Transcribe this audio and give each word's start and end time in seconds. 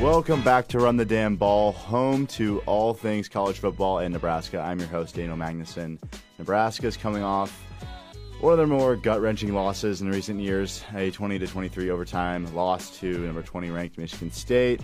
Welcome 0.00 0.44
back 0.44 0.68
to 0.68 0.78
Run 0.78 0.96
the 0.96 1.04
Damn 1.04 1.34
Ball, 1.34 1.72
home 1.72 2.28
to 2.28 2.60
all 2.66 2.94
things 2.94 3.28
college 3.28 3.58
football 3.58 3.98
in 3.98 4.12
Nebraska. 4.12 4.60
I'm 4.60 4.78
your 4.78 4.86
host, 4.86 5.16
Daniel 5.16 5.36
Magnuson. 5.36 5.98
Nebraska 6.38 6.86
is 6.86 6.96
coming 6.96 7.24
off 7.24 7.50
one 8.40 8.52
of 8.52 8.58
their 8.58 8.68
more 8.68 8.94
gut 8.94 9.20
wrenching 9.20 9.52
losses 9.52 10.00
in 10.00 10.08
recent 10.08 10.38
years 10.38 10.84
a 10.94 11.10
20 11.10 11.40
to 11.40 11.48
23 11.48 11.90
overtime 11.90 12.54
loss 12.54 12.96
to 13.00 13.18
number 13.26 13.42
20 13.42 13.70
ranked 13.70 13.98
Michigan 13.98 14.30
State. 14.30 14.80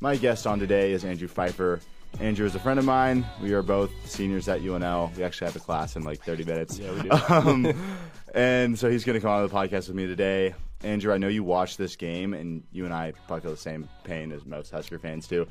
My 0.00 0.16
guest 0.16 0.48
on 0.48 0.58
today 0.58 0.90
is 0.90 1.04
Andrew 1.04 1.28
Pfeiffer. 1.28 1.78
Andrew 2.18 2.44
is 2.44 2.56
a 2.56 2.58
friend 2.58 2.80
of 2.80 2.84
mine. 2.84 3.24
We 3.40 3.52
are 3.52 3.62
both 3.62 3.92
seniors 4.04 4.48
at 4.48 4.62
UNL. 4.62 5.16
We 5.16 5.22
actually 5.22 5.46
have 5.46 5.56
a 5.56 5.60
class 5.60 5.94
in 5.94 6.02
like 6.02 6.24
30 6.24 6.42
minutes. 6.44 6.76
Yeah, 6.76 6.92
we 6.92 7.02
do. 7.02 7.10
Um, 7.28 8.00
and 8.34 8.76
so 8.76 8.90
he's 8.90 9.04
going 9.04 9.14
to 9.14 9.20
come 9.20 9.30
on 9.30 9.46
the 9.46 9.54
podcast 9.54 9.86
with 9.86 9.94
me 9.94 10.08
today. 10.08 10.54
Andrew, 10.82 11.12
I 11.12 11.18
know 11.18 11.28
you 11.28 11.42
watched 11.42 11.78
this 11.78 11.96
game, 11.96 12.34
and 12.34 12.62
you 12.70 12.84
and 12.84 12.94
I 12.94 13.12
probably 13.26 13.42
feel 13.42 13.50
the 13.52 13.56
same 13.56 13.88
pain 14.04 14.32
as 14.32 14.44
most 14.44 14.70
Husker 14.70 14.98
fans 14.98 15.26
do. 15.26 15.46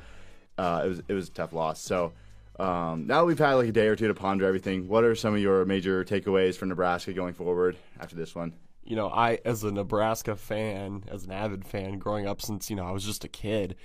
Uh, 0.58 0.84
it 0.86 0.88
was 0.88 1.02
it 1.08 1.14
was 1.14 1.28
a 1.28 1.32
tough 1.32 1.54
loss. 1.54 1.82
So 1.82 2.14
um, 2.60 3.08
now 3.08 3.26
we've 3.26 3.40
had 3.40 3.54
like 3.56 3.68
a 3.68 3.72
day 3.72 3.88
or 3.88 3.96
two 3.96 4.08
to 4.08 4.14
ponder 4.14 4.46
everything. 4.46 4.88
What 4.88 5.04
are 5.04 5.16
some 5.16 5.34
of 5.34 5.42
your 5.42 5.66
major 5.66 6.06
takeaways 6.06 6.56
for 6.56 6.66
Nebraska 6.66 7.14
going 7.14 7.34
forward 7.34 7.76
after 8.00 8.16
this 8.16 8.36
one? 8.36 8.54
you 8.86 8.96
know, 8.96 9.10
I 9.10 9.40
as 9.44 9.64
a 9.64 9.72
Nebraska 9.72 10.36
fan, 10.36 11.04
as 11.08 11.26
an 11.26 11.32
avid 11.32 11.66
fan 11.66 11.98
growing 11.98 12.28
up 12.28 12.42
since, 12.42 12.70
you 12.70 12.76
know, 12.76 12.86
I 12.86 12.92
was 12.92 13.04
just 13.04 13.24
a 13.24 13.28
kid, 13.28 13.76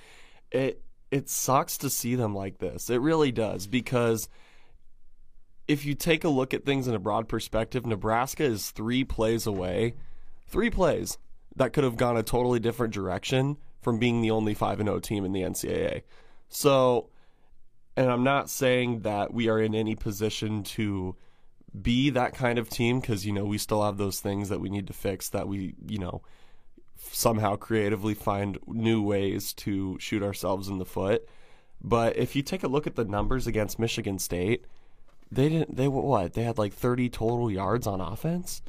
it 0.51 0.83
it 1.11 1.29
sucks 1.29 1.79
to 1.79 1.91
see 1.91 2.15
them 2.15 2.34
like 2.34 2.59
this. 2.59 2.91
It 2.91 3.01
really 3.01 3.33
does 3.33 3.67
because 3.67 4.29
if 5.67 5.84
you 5.84 5.95
take 5.95 6.23
a 6.23 6.29
look 6.29 6.53
at 6.53 6.65
things 6.65 6.87
in 6.87 6.95
a 6.95 6.98
broad 6.98 7.29
perspective, 7.29 7.87
Nebraska 7.87 8.45
is 8.45 8.70
3 8.70 9.05
plays 9.05 9.47
away. 9.47 9.95
3 10.48 10.70
plays 10.70 11.19
that 11.60 11.74
could 11.74 11.84
have 11.84 11.98
gone 11.98 12.16
a 12.16 12.23
totally 12.23 12.59
different 12.59 12.95
direction 12.95 13.59
from 13.82 13.98
being 13.98 14.23
the 14.23 14.30
only 14.30 14.55
5 14.55 14.80
and 14.80 14.88
0 14.88 14.98
team 15.00 15.27
in 15.27 15.33
the 15.33 15.42
NCAA. 15.42 16.02
So, 16.48 17.11
and 17.98 18.11
I'm 18.11 18.25
not 18.25 18.48
saying 18.48 19.00
that 19.00 19.34
we 19.34 19.50
are 19.50 19.61
in 19.61 19.75
any 19.75 19.94
position 19.94 20.62
to 20.62 21.17
be 21.83 22.08
that 22.11 22.34
kind 22.34 22.58
of 22.58 22.70
team 22.70 22.98
because 22.98 23.27
you 23.27 23.33
know 23.33 23.44
we 23.44 23.58
still 23.58 23.84
have 23.84 23.98
those 23.98 24.20
things 24.20 24.48
that 24.48 24.58
we 24.58 24.70
need 24.70 24.86
to 24.86 24.94
fix 24.94 25.28
that 25.28 25.47
we 25.47 25.75
you 25.86 25.98
know 25.98 26.22
somehow 27.12 27.56
creatively 27.56 28.14
find 28.14 28.58
new 28.67 29.02
ways 29.02 29.52
to 29.52 29.98
shoot 30.00 30.22
ourselves 30.22 30.67
in 30.69 30.78
the 30.78 30.86
foot. 30.86 31.28
But 31.83 32.17
if 32.17 32.34
you 32.34 32.42
take 32.42 32.62
a 32.62 32.69
look 32.69 32.86
at 32.86 32.97
the 32.97 33.05
numbers 33.05 33.47
against 33.47 33.78
Michigan 33.78 34.19
State 34.19 34.64
they 35.30 35.50
didn't 35.50 35.77
they 35.77 35.89
what? 35.89 36.33
They 36.33 36.42
had 36.42 36.56
like 36.56 36.72
30 36.72 37.11
total 37.11 37.50
yards 37.50 37.86
on 37.86 38.00
offense 38.00 38.62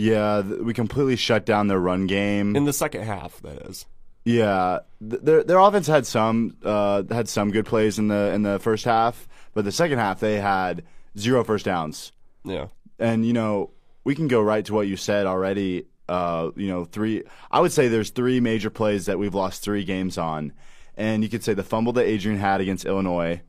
Yeah, 0.00 0.42
th- 0.46 0.60
we 0.60 0.74
completely 0.74 1.16
shut 1.16 1.44
down 1.44 1.66
their 1.66 1.80
run 1.80 2.06
game. 2.06 2.54
in 2.54 2.64
the 2.66 2.72
second 2.72 3.02
half 3.02 3.42
that 3.42 3.62
is 3.68 3.84
Yeah, 4.24 4.78
th- 5.00 5.22
their 5.22 5.42
their 5.42 5.58
offense 5.58 5.88
had 5.88 6.06
some 6.06 6.56
uh, 6.62 7.02
had 7.10 7.28
some 7.28 7.50
good 7.50 7.66
plays 7.66 7.98
in 7.98 8.06
the 8.06 8.32
in 8.32 8.42
the 8.42 8.60
first 8.60 8.84
half, 8.84 9.26
but 9.54 9.64
the 9.64 9.72
second 9.72 9.98
half 9.98 10.20
they 10.20 10.38
had 10.40 10.84
zero 11.18 11.42
first 11.42 11.64
downs. 11.64 12.12
yeah 12.44 12.68
And 13.00 13.26
you 13.26 13.32
know, 13.32 13.70
we 14.04 14.14
can 14.14 14.28
go 14.28 14.40
right 14.40 14.64
to 14.66 14.72
what 14.74 14.86
you 14.86 14.96
said 14.96 15.26
already. 15.26 15.86
Uh, 16.08 16.52
you 16.54 16.68
know, 16.68 16.84
three. 16.84 17.24
I 17.50 17.58
would 17.60 17.72
say 17.72 17.88
there's 17.88 18.10
three 18.10 18.38
major 18.40 18.70
plays 18.70 19.06
that 19.06 19.18
we've 19.18 19.34
lost 19.34 19.62
three 19.62 19.84
games 19.84 20.16
on, 20.16 20.52
and 20.96 21.22
you 21.24 21.28
could 21.28 21.42
say 21.44 21.54
the 21.54 21.64
fumble 21.64 21.92
that 21.94 22.06
Adrian 22.06 22.38
had 22.38 22.60
against 22.60 22.86
Illinois 22.86 23.42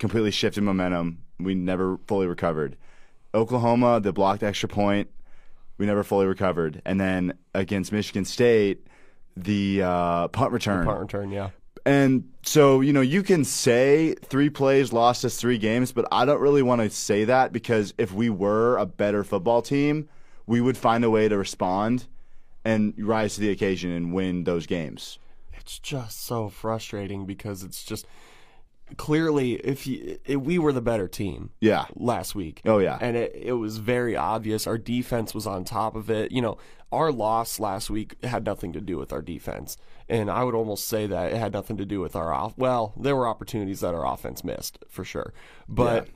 completely 0.00 0.30
shifted 0.32 0.62
momentum. 0.64 1.22
We 1.38 1.54
never 1.54 1.98
fully 2.08 2.26
recovered. 2.26 2.76
Oklahoma, 3.34 4.00
the 4.00 4.12
blocked 4.12 4.42
extra 4.42 4.68
point, 4.68 5.08
we 5.78 5.86
never 5.86 6.02
fully 6.02 6.26
recovered, 6.26 6.82
and 6.84 7.00
then 7.00 7.34
against 7.54 7.92
Michigan 7.92 8.24
State, 8.24 8.86
the 9.36 9.82
uh, 9.82 10.28
punt 10.28 10.52
return. 10.52 10.86
punt 10.86 11.00
return 11.00 11.30
yeah 11.30 11.50
And 11.84 12.32
so, 12.42 12.80
you 12.80 12.92
know, 12.92 13.00
you 13.02 13.22
can 13.22 13.44
say 13.44 14.14
three 14.14 14.50
plays 14.50 14.92
lost 14.92 15.24
us 15.24 15.36
three 15.36 15.58
games, 15.58 15.92
but 15.92 16.06
I 16.10 16.24
don't 16.24 16.40
really 16.40 16.62
want 16.62 16.80
to 16.80 16.90
say 16.90 17.24
that 17.24 17.52
because 17.52 17.92
if 17.98 18.12
we 18.12 18.30
were 18.30 18.76
a 18.78 18.86
better 18.86 19.22
football 19.22 19.62
team, 19.62 20.08
we 20.46 20.60
would 20.60 20.76
find 20.76 21.04
a 21.04 21.10
way 21.10 21.28
to 21.28 21.36
respond 21.36 22.06
and 22.64 22.94
rise 22.98 23.34
to 23.34 23.40
the 23.40 23.50
occasion 23.50 23.90
and 23.92 24.12
win 24.12 24.44
those 24.44 24.66
games. 24.66 25.18
it's 25.54 25.78
just 25.78 26.24
so 26.24 26.48
frustrating 26.48 27.26
because 27.26 27.62
it's 27.62 27.84
just 27.84 28.06
clearly 28.96 29.54
if 29.54 29.86
you, 29.86 30.18
if 30.24 30.36
we 30.40 30.58
were 30.58 30.72
the 30.72 30.80
better 30.80 31.08
team 31.08 31.50
Yeah. 31.60 31.86
last 31.94 32.34
week. 32.34 32.62
Oh, 32.64 32.78
yeah. 32.78 32.98
And 33.00 33.16
it, 33.16 33.32
it 33.34 33.52
was 33.54 33.78
very 33.78 34.16
obvious. 34.16 34.66
Our 34.66 34.78
defense 34.78 35.34
was 35.34 35.46
on 35.46 35.64
top 35.64 35.96
of 35.96 36.08
it. 36.10 36.30
You 36.30 36.40
know, 36.42 36.58
our 36.92 37.10
loss 37.10 37.58
last 37.58 37.90
week 37.90 38.22
had 38.24 38.44
nothing 38.46 38.72
to 38.74 38.80
do 38.80 38.96
with 38.96 39.12
our 39.12 39.22
defense. 39.22 39.76
And 40.08 40.30
I 40.30 40.44
would 40.44 40.54
almost 40.54 40.86
say 40.86 41.08
that 41.08 41.32
it 41.32 41.36
had 41.36 41.52
nothing 41.52 41.76
to 41.78 41.84
do 41.84 42.00
with 42.00 42.14
our 42.14 42.32
off. 42.32 42.56
Well, 42.56 42.94
there 42.96 43.16
were 43.16 43.26
opportunities 43.26 43.80
that 43.80 43.92
our 43.94 44.06
offense 44.06 44.44
missed 44.44 44.78
for 44.88 45.04
sure. 45.04 45.34
But, 45.68 46.06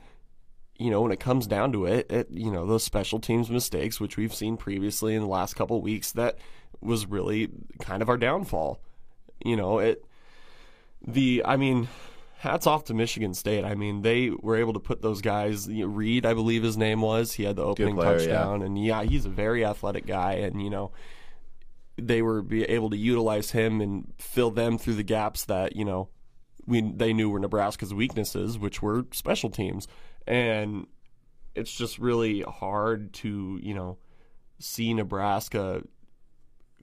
you 0.77 0.89
know, 0.89 1.01
when 1.01 1.11
it 1.11 1.19
comes 1.19 1.45
down 1.47 1.73
to 1.73 1.85
it, 1.85 2.09
it, 2.09 2.29
you 2.31 2.51
know, 2.51 2.65
those 2.65 2.85
special 2.85 3.19
teams 3.19 3.49
mistakes, 3.49 3.99
which 3.99 4.15
we've 4.15 4.33
seen 4.33 4.55
previously 4.55 5.13
in 5.13 5.21
the 5.21 5.27
last 5.27 5.55
couple 5.55 5.75
of 5.75 5.83
weeks, 5.83 6.13
that 6.13 6.37
was 6.79 7.05
really 7.05 7.49
kind 7.81 8.01
of 8.01 8.07
our 8.07 8.17
downfall. 8.17 8.79
You 9.43 9.57
know, 9.57 9.79
it, 9.79 10.05
the, 11.05 11.41
I 11.43 11.57
mean, 11.57 11.89
hats 12.41 12.65
off 12.65 12.85
to 12.85 12.95
Michigan 12.95 13.35
State. 13.35 13.63
I 13.63 13.75
mean, 13.75 14.01
they 14.01 14.31
were 14.31 14.55
able 14.55 14.73
to 14.73 14.79
put 14.79 15.03
those 15.03 15.21
guys. 15.21 15.69
Reed, 15.69 16.25
I 16.25 16.33
believe 16.33 16.63
his 16.63 16.75
name 16.75 17.01
was. 17.01 17.33
He 17.33 17.43
had 17.43 17.55
the 17.55 17.63
opening 17.63 17.95
player, 17.95 18.13
yeah. 18.13 18.17
touchdown, 18.17 18.63
and 18.63 18.83
yeah, 18.83 19.03
he's 19.03 19.27
a 19.27 19.29
very 19.29 19.63
athletic 19.63 20.07
guy. 20.07 20.33
And 20.33 20.59
you 20.59 20.71
know, 20.71 20.91
they 21.97 22.23
were 22.23 22.41
be 22.41 22.63
able 22.63 22.89
to 22.89 22.97
utilize 22.97 23.51
him 23.51 23.79
and 23.79 24.11
fill 24.17 24.49
them 24.49 24.79
through 24.79 24.95
the 24.95 25.03
gaps 25.03 25.45
that 25.45 25.75
you 25.75 25.85
know 25.85 26.09
we 26.65 26.81
they 26.81 27.13
knew 27.13 27.29
were 27.29 27.39
Nebraska's 27.39 27.93
weaknesses, 27.93 28.57
which 28.57 28.81
were 28.81 29.05
special 29.11 29.51
teams. 29.51 29.87
And 30.25 30.87
it's 31.53 31.71
just 31.71 31.99
really 31.99 32.41
hard 32.41 33.13
to 33.13 33.59
you 33.61 33.75
know 33.75 33.99
see 34.57 34.95
Nebraska 34.95 35.83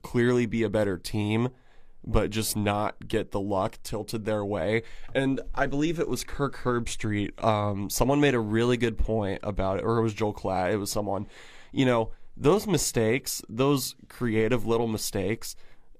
clearly 0.03 0.45
be 0.45 0.63
a 0.63 0.69
better 0.69 0.97
team 0.97 1.49
but 2.05 2.29
just 2.29 2.55
not 2.55 3.07
get 3.07 3.31
the 3.31 3.39
luck 3.39 3.79
tilted 3.83 4.25
their 4.25 4.43
way. 4.43 4.83
And 5.13 5.41
I 5.53 5.67
believe 5.67 5.99
it 5.99 6.07
was 6.07 6.23
Kirk 6.23 6.57
Herbstreit. 6.57 7.43
Um, 7.43 7.89
someone 7.89 8.21
made 8.21 8.35
a 8.35 8.39
really 8.39 8.77
good 8.77 8.97
point 8.97 9.39
about 9.43 9.79
it, 9.79 9.83
or 9.83 9.97
it 9.97 10.03
was 10.03 10.13
Joel 10.13 10.33
Klatt. 10.33 10.71
It 10.71 10.77
was 10.77 10.91
someone, 10.91 11.27
you 11.71 11.85
know, 11.85 12.11
those 12.35 12.65
mistakes, 12.65 13.41
those 13.49 13.95
creative 14.07 14.65
little 14.65 14.87
mistakes, 14.87 15.55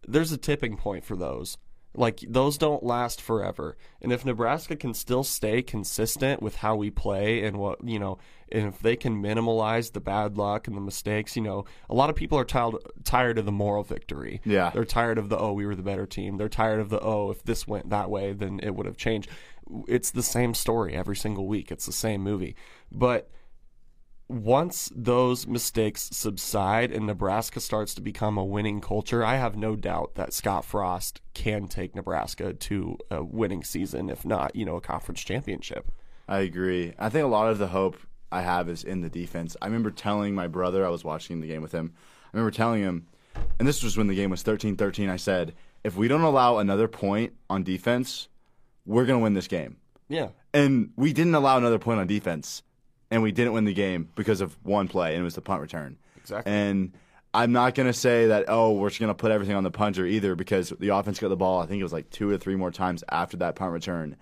there's 0.07 0.31
a 0.31 0.38
tipping 0.38 0.77
point 0.77 1.03
for 1.03 1.15
those. 1.15 1.57
Like 1.95 2.19
those 2.27 2.57
don't 2.57 2.83
last 2.83 3.19
forever. 3.19 3.75
And 4.01 4.11
if 4.11 4.23
Nebraska 4.23 4.75
can 4.75 4.94
still 4.94 5.23
stay 5.23 5.61
consistent 5.61 6.41
with 6.41 6.57
how 6.57 6.75
we 6.75 6.91
play 6.91 7.44
and 7.44 7.57
what, 7.57 7.83
you 7.83 7.97
know, 7.97 8.19
and 8.51 8.67
if 8.67 8.79
they 8.79 8.95
can 8.95 9.22
minimalize 9.22 9.91
the 9.91 10.00
bad 10.00 10.38
luck 10.38 10.67
and 10.67 10.77
the 10.77 10.81
mistakes, 10.81 11.35
you 11.35 11.41
know, 11.41 11.66
a 11.89 11.95
lot 11.95 12.09
of 12.09 12.16
people 12.16 12.38
are 12.38 12.45
tired 12.45 12.75
tired 13.03 13.38
of 13.38 13.45
the 13.45 13.51
moral 13.51 13.83
victory. 13.83 14.39
Yeah. 14.45 14.69
They're 14.69 14.85
tired 14.85 15.17
of 15.17 15.29
the 15.29 15.38
oh, 15.38 15.53
we 15.53 15.66
were 15.66 15.75
the 15.75 15.83
better 15.83 16.05
team. 16.05 16.38
They're 16.38 16.47
tired 16.50 16.79
of 16.79 16.89
the 16.89 17.00
oh, 17.00 17.31
if 17.31 17.44
this 17.44 17.67
went 17.67 17.89
that 17.89 18.09
way, 18.09 18.33
then 18.33 18.59
it 18.61 18.75
would 18.75 18.85
have 18.85 18.97
changed. 18.97 19.29
It's 19.88 20.11
the 20.11 20.23
same 20.23 20.53
story 20.53 20.95
every 20.95 21.16
single 21.16 21.47
week. 21.47 21.71
It's 21.71 21.85
the 21.85 21.91
same 21.91 22.21
movie. 22.21 22.56
But 22.91 23.29
once 24.29 24.91
those 24.95 25.47
mistakes 25.47 26.07
subside 26.13 26.91
and 26.91 27.07
Nebraska 27.07 27.59
starts 27.59 27.95
to 27.95 28.01
become 28.01 28.38
a 28.38 28.45
winning 28.45 28.79
culture, 28.79 29.25
I 29.25 29.38
have 29.38 29.57
no 29.57 29.75
doubt 29.75 30.16
that 30.16 30.34
Scott 30.34 30.63
Frost 30.63 31.19
can 31.34 31.67
take 31.67 31.95
Nebraska 31.95 32.53
to 32.53 32.97
a 33.09 33.23
winning 33.23 33.63
season, 33.63 34.09
if 34.09 34.23
not, 34.23 34.56
you 34.56 34.66
know, 34.66 34.75
a 34.75 34.81
conference 34.81 35.22
championship. 35.22 35.91
I 36.28 36.41
agree. 36.41 36.94
I 37.00 37.09
think 37.09 37.25
a 37.25 37.28
lot 37.28 37.50
of 37.50 37.57
the 37.57 37.68
hope 37.68 37.97
I 38.31 38.41
have 38.41 38.69
is 38.69 38.84
in 38.84 39.01
the 39.01 39.09
defense. 39.09 39.57
I 39.63 39.66
remember 39.66 39.89
telling 39.89 40.35
my 40.35 40.47
brother, 40.47 40.85
I 40.85 40.89
was 40.89 41.03
watching 41.03 41.41
the 41.41 41.47
game 41.47 41.63
with 41.63 41.72
him, 41.72 41.94
I 42.31 42.38
remember 42.38 42.56
telling 42.56 42.84
him, 42.84 43.07
and 43.57 43.68
this 43.68 43.81
was 43.81 43.97
when 43.97 44.07
the 44.07 44.16
game 44.16 44.29
was 44.29 44.44
13 44.44 44.75
13, 44.75 45.09
I 45.09 45.15
said, 45.15 45.56
if 45.83 45.95
we 45.95 46.07
don't 46.07 46.21
allow 46.21 46.59
another 46.59 46.88
point 46.88 47.33
on 47.50 47.63
defense, 47.63 48.27
we're 48.86 49.06
going 49.06 49.19
to 49.19 49.24
win 49.24 49.33
this 49.33 49.48
game. 49.48 49.77
Yeah. 50.07 50.30
And 50.53 50.92
we 50.95 51.13
didn't 51.13 51.36
allow 51.36 51.57
another 51.57 51.80
point 51.80 52.00
on 52.00 52.07
defense, 52.07 52.62
and 53.11 53.21
we 53.21 53.31
didn't 53.31 53.53
win 53.53 53.65
the 53.65 53.73
game 53.73 54.09
because 54.15 54.41
of 54.41 54.57
one 54.63 54.88
play, 54.88 55.13
and 55.13 55.21
it 55.21 55.23
was 55.23 55.35
the 55.35 55.41
punt 55.41 55.61
return. 55.61 55.97
Exactly. 56.17 56.51
And 56.51 56.94
I'm 57.33 57.51
not 57.51 57.75
going 57.75 57.88
to 57.88 57.94
say 57.94 58.27
that, 58.27 58.45
oh, 58.47 58.73
we're 58.73 58.89
just 58.89 59.00
going 59.00 59.09
to 59.09 59.15
put 59.15 59.31
everything 59.31 59.56
on 59.56 59.63
the 59.63 59.71
punter 59.71 60.06
either 60.06 60.35
because 60.35 60.69
the 60.79 60.89
offense 60.89 61.19
got 61.19 61.29
the 61.29 61.35
ball, 61.35 61.61
I 61.61 61.65
think 61.65 61.79
it 61.79 61.83
was 61.83 61.94
like 61.94 62.09
two 62.09 62.29
or 62.29 62.38
three 62.38 62.56
more 62.56 62.71
times 62.71 63.03
after 63.09 63.38
that 63.38 63.56
punt 63.56 63.71
return. 63.71 64.15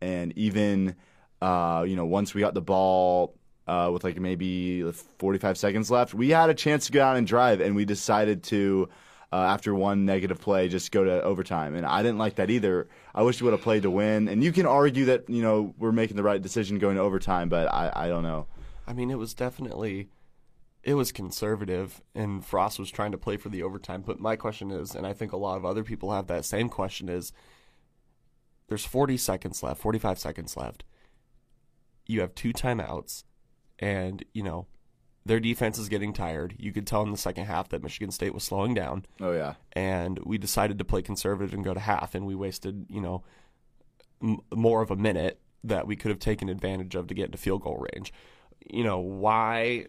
And 0.00 0.36
even, 0.36 0.96
uh, 1.40 1.84
you 1.86 1.96
know, 1.96 2.06
once 2.06 2.34
we 2.34 2.40
got 2.40 2.54
the 2.54 2.62
ball 2.62 3.34
uh, 3.66 3.90
with 3.92 4.04
like 4.04 4.18
maybe 4.20 4.82
45 4.92 5.58
seconds 5.58 5.90
left, 5.90 6.14
we 6.14 6.30
had 6.30 6.50
a 6.50 6.54
chance 6.54 6.86
to 6.86 6.92
go 6.92 7.02
out 7.02 7.16
and 7.16 7.26
drive, 7.26 7.60
and 7.60 7.74
we 7.76 7.84
decided 7.84 8.42
to. 8.44 8.88
Uh, 9.32 9.36
after 9.36 9.74
one 9.74 10.04
negative 10.04 10.38
play, 10.38 10.68
just 10.68 10.92
go 10.92 11.04
to 11.04 11.22
overtime, 11.22 11.74
and 11.74 11.86
I 11.86 12.02
didn't 12.02 12.18
like 12.18 12.34
that 12.34 12.50
either. 12.50 12.86
I 13.14 13.22
wish 13.22 13.40
we 13.40 13.46
would 13.46 13.52
have 13.52 13.62
played 13.62 13.84
to 13.84 13.90
win. 13.90 14.28
And 14.28 14.44
you 14.44 14.52
can 14.52 14.66
argue 14.66 15.06
that 15.06 15.30
you 15.30 15.40
know 15.40 15.74
we're 15.78 15.90
making 15.90 16.16
the 16.16 16.22
right 16.22 16.42
decision 16.42 16.78
going 16.78 16.96
to 16.96 17.02
overtime, 17.02 17.48
but 17.48 17.66
I, 17.72 17.90
I 17.94 18.08
don't 18.08 18.22
know. 18.22 18.46
I 18.86 18.92
mean, 18.92 19.10
it 19.10 19.16
was 19.16 19.32
definitely 19.32 20.10
it 20.82 20.94
was 20.94 21.12
conservative, 21.12 22.02
and 22.14 22.44
Frost 22.44 22.78
was 22.78 22.90
trying 22.90 23.12
to 23.12 23.18
play 23.18 23.36
for 23.36 23.48
the 23.48 23.62
overtime. 23.62 24.02
But 24.02 24.20
my 24.20 24.36
question 24.36 24.70
is, 24.70 24.94
and 24.94 25.06
I 25.06 25.12
think 25.12 25.32
a 25.32 25.36
lot 25.36 25.56
of 25.56 25.64
other 25.64 25.84
people 25.84 26.12
have 26.12 26.26
that 26.26 26.44
same 26.44 26.68
question: 26.68 27.08
is 27.08 27.32
There's 28.68 28.84
40 28.84 29.16
seconds 29.16 29.62
left, 29.62 29.80
45 29.80 30.18
seconds 30.18 30.56
left. 30.58 30.84
You 32.06 32.20
have 32.20 32.34
two 32.34 32.52
timeouts, 32.52 33.24
and 33.78 34.24
you 34.34 34.42
know 34.42 34.66
their 35.24 35.38
defense 35.40 35.78
is 35.78 35.88
getting 35.88 36.12
tired. 36.12 36.54
You 36.58 36.72
could 36.72 36.86
tell 36.86 37.02
in 37.02 37.10
the 37.12 37.16
second 37.16 37.44
half 37.44 37.68
that 37.68 37.82
Michigan 37.82 38.10
State 38.10 38.34
was 38.34 38.42
slowing 38.44 38.74
down, 38.74 39.04
Oh 39.20 39.32
yeah. 39.32 39.54
and 39.72 40.18
we 40.24 40.36
decided 40.38 40.78
to 40.78 40.84
play 40.84 41.02
conservative 41.02 41.54
and 41.54 41.62
go 41.64 41.74
to 41.74 41.80
half, 41.80 42.14
and 42.14 42.26
we 42.26 42.34
wasted 42.34 42.86
you 42.88 43.00
know 43.00 43.22
m- 44.22 44.40
more 44.54 44.82
of 44.82 44.90
a 44.90 44.96
minute 44.96 45.40
that 45.64 45.86
we 45.86 45.94
could 45.96 46.10
have 46.10 46.18
taken 46.18 46.48
advantage 46.48 46.94
of 46.96 47.06
to 47.06 47.14
get 47.14 47.26
into 47.26 47.38
field 47.38 47.62
goal 47.62 47.86
range. 47.94 48.12
You 48.68 48.82
know 48.84 48.98
why? 48.98 49.86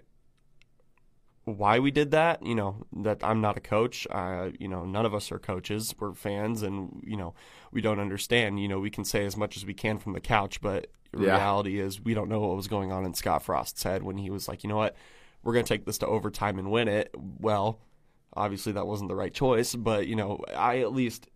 Why 1.46 1.80
we 1.80 1.92
did 1.92 2.12
that? 2.12 2.46
You 2.46 2.56
know 2.56 2.86
that 3.02 3.22
I'm 3.22 3.42
not 3.42 3.58
a 3.58 3.60
coach. 3.60 4.08
Uh, 4.10 4.52
you 4.60 4.68
know 4.70 4.86
none 4.86 5.06
of 5.06 5.14
us 5.14 5.30
are 5.32 5.40
coaches. 5.40 5.94
We're 6.00 6.14
fans, 6.14 6.62
and 6.62 7.02
you 7.06 7.18
know 7.18 7.34
we 7.72 7.82
don't 7.82 8.00
understand. 8.00 8.62
You 8.62 8.70
know 8.70 8.80
we 8.80 8.90
can 8.90 9.04
say 9.04 9.26
as 9.26 9.36
much 9.36 9.58
as 9.58 9.66
we 9.66 9.74
can 9.74 9.98
from 9.98 10.14
the 10.14 10.22
couch, 10.22 10.62
but 10.62 10.88
Yeah. 11.18 11.36
reality 11.36 11.80
is 11.80 12.00
we 12.02 12.14
don't 12.14 12.30
know 12.30 12.40
what 12.40 12.56
was 12.56 12.68
going 12.70 12.92
on 12.94 13.04
in 13.06 13.14
Scott 13.14 13.44
Frost's 13.44 13.84
head 13.84 14.04
when 14.04 14.18
he 14.18 14.30
was 14.30 14.48
like, 14.48 14.64
you 14.64 14.70
know 14.70 14.78
what, 14.78 14.96
we're 15.44 15.54
going 15.54 15.66
to 15.66 15.70
take 15.70 15.86
this 15.86 15.98
to 16.00 16.08
overtime 16.08 16.58
and 16.60 16.72
win 16.72 16.88
it. 16.88 17.14
Well, 17.40 17.80
obviously 18.36 18.72
that 18.74 18.88
wasn't 18.88 19.10
the 19.10 19.16
right 19.16 19.34
choice, 19.34 19.76
but 19.76 20.08
you 20.08 20.16
know, 20.16 20.40
I 20.56 20.80
at 20.80 20.94
least 20.94 21.28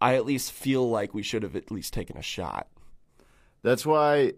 I 0.00 0.14
at 0.16 0.24
least 0.26 0.52
feel 0.52 0.88
like 0.88 1.14
we 1.14 1.22
should 1.22 1.42
have 1.42 1.56
at 1.56 1.70
least 1.70 1.92
taken 1.92 2.16
a 2.16 2.22
shot. 2.22 2.68
That's 3.62 3.84
why 3.84 4.32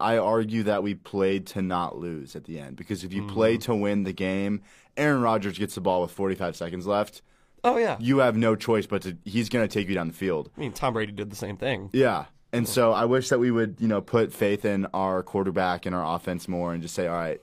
I 0.00 0.18
argue 0.18 0.64
that 0.64 0.82
we 0.82 0.94
played 0.94 1.46
to 1.48 1.62
not 1.62 1.96
lose 1.96 2.36
at 2.36 2.44
the 2.44 2.58
end 2.58 2.76
because 2.76 3.04
if 3.04 3.12
you 3.12 3.22
Mm-hmm. 3.22 3.34
play 3.34 3.56
to 3.58 3.74
win 3.74 4.02
the 4.04 4.12
game, 4.12 4.62
Aaron 4.96 5.22
Rodgers 5.22 5.58
gets 5.58 5.74
the 5.74 5.80
ball 5.80 6.02
with 6.02 6.10
45 6.10 6.56
seconds 6.56 6.86
left. 6.86 7.22
Oh 7.64 7.78
yeah. 7.78 7.96
You 8.00 8.18
have 8.18 8.36
no 8.36 8.54
choice 8.56 8.86
but 8.86 9.02
to 9.02 9.16
he's 9.24 9.48
going 9.48 9.66
to 9.66 9.72
take 9.72 9.88
you 9.88 9.94
down 9.94 10.08
the 10.08 10.12
field. 10.14 10.50
I 10.56 10.60
mean, 10.60 10.72
Tom 10.72 10.92
Brady 10.92 11.12
did 11.12 11.30
the 11.30 11.36
same 11.36 11.56
thing. 11.56 11.90
Yeah. 11.92 12.26
And 12.52 12.68
so 12.68 12.92
I 12.92 13.04
wish 13.06 13.28
that 13.30 13.38
we 13.38 13.50
would, 13.50 13.76
you 13.80 13.88
know, 13.88 14.00
put 14.00 14.32
faith 14.32 14.64
in 14.64 14.86
our 14.94 15.22
quarterback 15.22 15.84
and 15.84 15.94
our 15.94 16.16
offense 16.16 16.46
more 16.48 16.72
and 16.72 16.80
just 16.82 16.94
say, 16.94 17.06
all 17.06 17.14
right, 17.16 17.40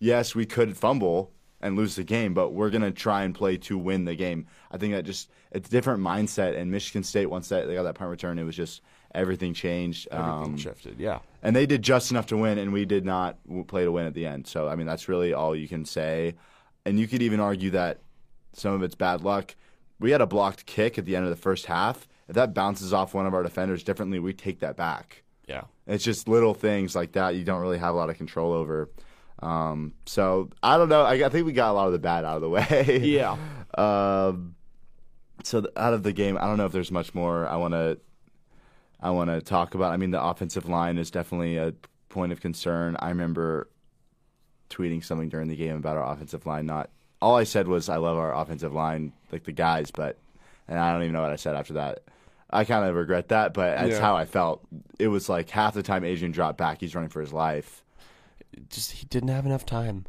yes, 0.00 0.34
we 0.34 0.46
could 0.46 0.76
fumble 0.76 1.30
and 1.60 1.76
lose 1.76 1.94
the 1.94 2.02
game, 2.04 2.34
but 2.34 2.50
we're 2.50 2.70
going 2.70 2.82
to 2.82 2.90
try 2.90 3.22
and 3.22 3.34
play 3.34 3.56
to 3.58 3.76
win 3.78 4.06
the 4.06 4.14
game. 4.16 4.46
I 4.72 4.78
think 4.78 4.94
that 4.94 5.04
just, 5.04 5.30
it's 5.52 5.68
a 5.68 5.70
different 5.70 6.02
mindset. 6.02 6.56
And 6.58 6.70
Michigan 6.70 7.02
State, 7.04 7.26
once 7.26 7.48
that 7.50 7.66
they 7.66 7.74
got 7.74 7.82
that 7.82 7.94
punt 7.96 8.10
return, 8.10 8.38
it 8.38 8.44
was 8.44 8.56
just 8.56 8.80
everything 9.14 9.52
changed. 9.52 10.08
Everything 10.10 10.52
Um, 10.54 10.56
shifted. 10.56 10.98
Yeah. 10.98 11.18
and 11.42 11.54
they 11.54 11.66
did 11.66 11.82
just 11.82 12.10
enough 12.10 12.26
to 12.28 12.36
win, 12.36 12.58
and 12.58 12.72
we 12.72 12.84
did 12.86 13.04
not 13.04 13.36
play 13.68 13.84
to 13.84 13.92
win 13.92 14.06
at 14.06 14.14
the 14.14 14.24
end. 14.26 14.46
So, 14.46 14.68
I 14.68 14.74
mean, 14.74 14.86
that's 14.86 15.08
really 15.08 15.34
all 15.34 15.54
you 15.54 15.68
can 15.68 15.84
say. 15.84 16.34
And 16.86 16.98
you 16.98 17.06
could 17.06 17.20
even 17.20 17.40
argue 17.40 17.70
that 17.72 17.98
some 18.54 18.72
of 18.72 18.82
it's 18.82 18.94
bad 18.94 19.20
luck. 19.22 19.54
We 19.98 20.12
had 20.12 20.22
a 20.22 20.26
blocked 20.26 20.64
kick 20.64 20.96
at 20.96 21.04
the 21.04 21.14
end 21.14 21.24
of 21.26 21.30
the 21.30 21.36
first 21.36 21.66
half. 21.66 22.08
If 22.26 22.36
that 22.36 22.54
bounces 22.54 22.94
off 22.94 23.12
one 23.12 23.26
of 23.26 23.34
our 23.34 23.42
defenders 23.42 23.82
differently, 23.82 24.18
we 24.18 24.32
take 24.32 24.60
that 24.60 24.76
back. 24.76 25.24
Yeah. 25.46 25.64
It's 25.86 26.04
just 26.04 26.26
little 26.26 26.54
things 26.54 26.96
like 26.96 27.12
that 27.12 27.34
you 27.34 27.44
don't 27.44 27.60
really 27.60 27.76
have 27.78 27.94
a 27.94 27.98
lot 27.98 28.08
of 28.08 28.16
control 28.16 28.52
over. 28.54 28.88
Um, 29.42 29.94
so 30.06 30.50
I 30.62 30.76
don't 30.76 30.88
know. 30.88 31.02
I, 31.02 31.14
I 31.26 31.28
think 31.30 31.46
we 31.46 31.52
got 31.52 31.70
a 31.70 31.72
lot 31.72 31.86
of 31.86 31.92
the 31.92 31.98
bad 31.98 32.24
out 32.24 32.36
of 32.36 32.42
the 32.42 32.48
way. 32.50 33.00
Yeah. 33.02 33.36
Um, 33.78 34.54
so 35.44 35.62
th- 35.62 35.72
out 35.76 35.94
of 35.94 36.02
the 36.02 36.12
game, 36.12 36.36
I 36.36 36.42
don't 36.42 36.58
know 36.58 36.66
if 36.66 36.72
there's 36.72 36.90
much 36.90 37.14
more 37.14 37.46
I 37.46 37.56
want 37.56 37.72
to 37.72 37.98
I 39.00 39.10
want 39.10 39.30
to 39.30 39.40
talk 39.40 39.74
about. 39.74 39.92
I 39.92 39.96
mean, 39.96 40.10
the 40.10 40.22
offensive 40.22 40.68
line 40.68 40.98
is 40.98 41.10
definitely 41.10 41.56
a 41.56 41.72
point 42.10 42.32
of 42.32 42.40
concern. 42.40 42.96
I 42.98 43.08
remember 43.08 43.68
tweeting 44.68 45.02
something 45.02 45.28
during 45.28 45.48
the 45.48 45.56
game 45.56 45.76
about 45.76 45.96
our 45.96 46.12
offensive 46.12 46.44
line. 46.46 46.66
Not 46.66 46.90
all 47.22 47.36
I 47.36 47.44
said 47.44 47.66
was 47.66 47.88
I 47.88 47.96
love 47.96 48.18
our 48.18 48.34
offensive 48.34 48.74
line, 48.74 49.12
like 49.32 49.44
the 49.44 49.52
guys, 49.52 49.90
but 49.90 50.18
and 50.68 50.78
I 50.78 50.92
don't 50.92 51.02
even 51.02 51.14
know 51.14 51.22
what 51.22 51.30
I 51.32 51.36
said 51.36 51.54
after 51.56 51.74
that. 51.74 52.00
I 52.50 52.64
kind 52.64 52.84
of 52.84 52.94
regret 52.94 53.28
that, 53.28 53.54
but 53.54 53.76
that's 53.78 53.92
Yeah. 53.92 54.00
how 54.00 54.16
I 54.16 54.24
felt. 54.26 54.66
It 54.98 55.08
was 55.08 55.28
like 55.28 55.48
half 55.48 55.72
the 55.74 55.82
time 55.82 56.04
Adrian 56.04 56.32
dropped 56.32 56.58
back, 56.58 56.80
he's 56.80 56.94
running 56.94 57.10
for 57.10 57.20
his 57.20 57.32
life. 57.32 57.82
Just 58.68 58.92
he 58.92 59.06
didn't 59.06 59.28
have 59.30 59.46
enough 59.46 59.64
time. 59.66 60.06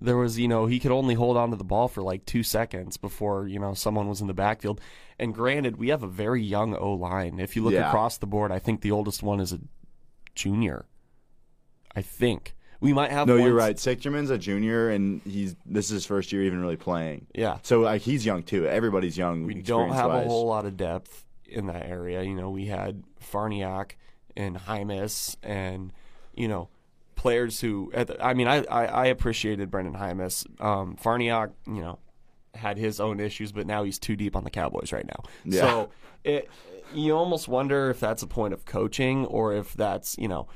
There 0.00 0.16
was, 0.16 0.38
you 0.38 0.48
know, 0.48 0.66
he 0.66 0.80
could 0.80 0.90
only 0.90 1.14
hold 1.14 1.36
on 1.36 1.50
to 1.50 1.56
the 1.56 1.64
ball 1.64 1.86
for 1.86 2.02
like 2.02 2.24
two 2.26 2.42
seconds 2.42 2.96
before, 2.96 3.46
you 3.46 3.58
know, 3.60 3.74
someone 3.74 4.08
was 4.08 4.20
in 4.20 4.26
the 4.26 4.34
backfield. 4.34 4.80
And 5.18 5.34
granted, 5.34 5.76
we 5.76 5.88
have 5.88 6.02
a 6.02 6.08
very 6.08 6.42
young 6.42 6.74
O 6.74 6.92
line. 6.94 7.38
If 7.38 7.54
you 7.54 7.62
look 7.62 7.74
Yeah. 7.74 7.88
across 7.88 8.18
the 8.18 8.26
board, 8.26 8.50
I 8.50 8.58
think 8.58 8.80
the 8.80 8.90
oldest 8.90 9.22
one 9.22 9.38
is 9.38 9.52
a 9.52 9.60
junior. 10.34 10.86
I 11.94 12.02
think. 12.02 12.56
We 12.80 12.92
might 12.92 13.12
have 13.12 13.28
No, 13.28 13.34
one- 13.36 13.44
you're 13.44 13.54
right. 13.54 13.76
Sichterman's 13.76 14.30
a 14.30 14.38
junior, 14.38 14.90
and 14.90 15.20
he's 15.22 15.54
this 15.64 15.84
is 15.86 15.90
his 15.92 16.06
first 16.06 16.32
year 16.32 16.42
even 16.42 16.60
really 16.60 16.76
playing. 16.76 17.26
Yeah. 17.34 17.58
So 17.62 17.80
like 17.80 18.02
he's 18.02 18.26
young 18.26 18.42
too. 18.42 18.66
Everybody's 18.66 19.16
young. 19.16 19.44
We 19.44 19.54
don't 19.54 19.90
have 19.92 20.10
a 20.10 20.24
whole 20.24 20.46
lot 20.46 20.64
of 20.66 20.76
depth 20.76 21.24
in 21.46 21.66
that 21.66 21.86
area. 21.86 22.22
You 22.22 22.34
know, 22.34 22.50
we 22.50 22.66
had 22.66 23.04
Farniok 23.22 23.92
and 24.36 24.56
Jaimes 24.56 25.36
and, 25.44 25.92
you 26.34 26.48
know, 26.48 26.70
players 27.22 27.60
who, 27.60 27.92
at 27.94 28.08
the, 28.08 28.24
I 28.24 28.34
mean, 28.34 28.48
I, 28.48 28.64
I, 28.64 28.84
I 28.86 29.06
appreciated 29.06 29.70
Brenden 29.70 29.96
Jaimes. 29.96 30.44
Um, 30.60 30.96
Farniok, 30.96 31.52
you 31.68 31.80
know, 31.80 32.00
had 32.52 32.76
his 32.76 32.98
own 32.98 33.20
issues, 33.20 33.52
but 33.52 33.64
now 33.64 33.84
he's 33.84 34.00
too 34.00 34.16
deep 34.16 34.34
on 34.34 34.42
the 34.42 34.50
Cowboys 34.50 34.92
right 34.92 35.06
now. 35.06 35.22
Yeah. 35.44 35.60
So 35.60 35.90
it, 36.24 36.50
you 36.92 37.14
almost 37.14 37.46
wonder 37.46 37.90
if 37.90 38.00
that's 38.00 38.24
a 38.24 38.26
point 38.26 38.54
of 38.54 38.64
coaching 38.64 39.24
or 39.26 39.54
if 39.54 39.72
that's, 39.74 40.18
you 40.18 40.26
know, 40.26 40.48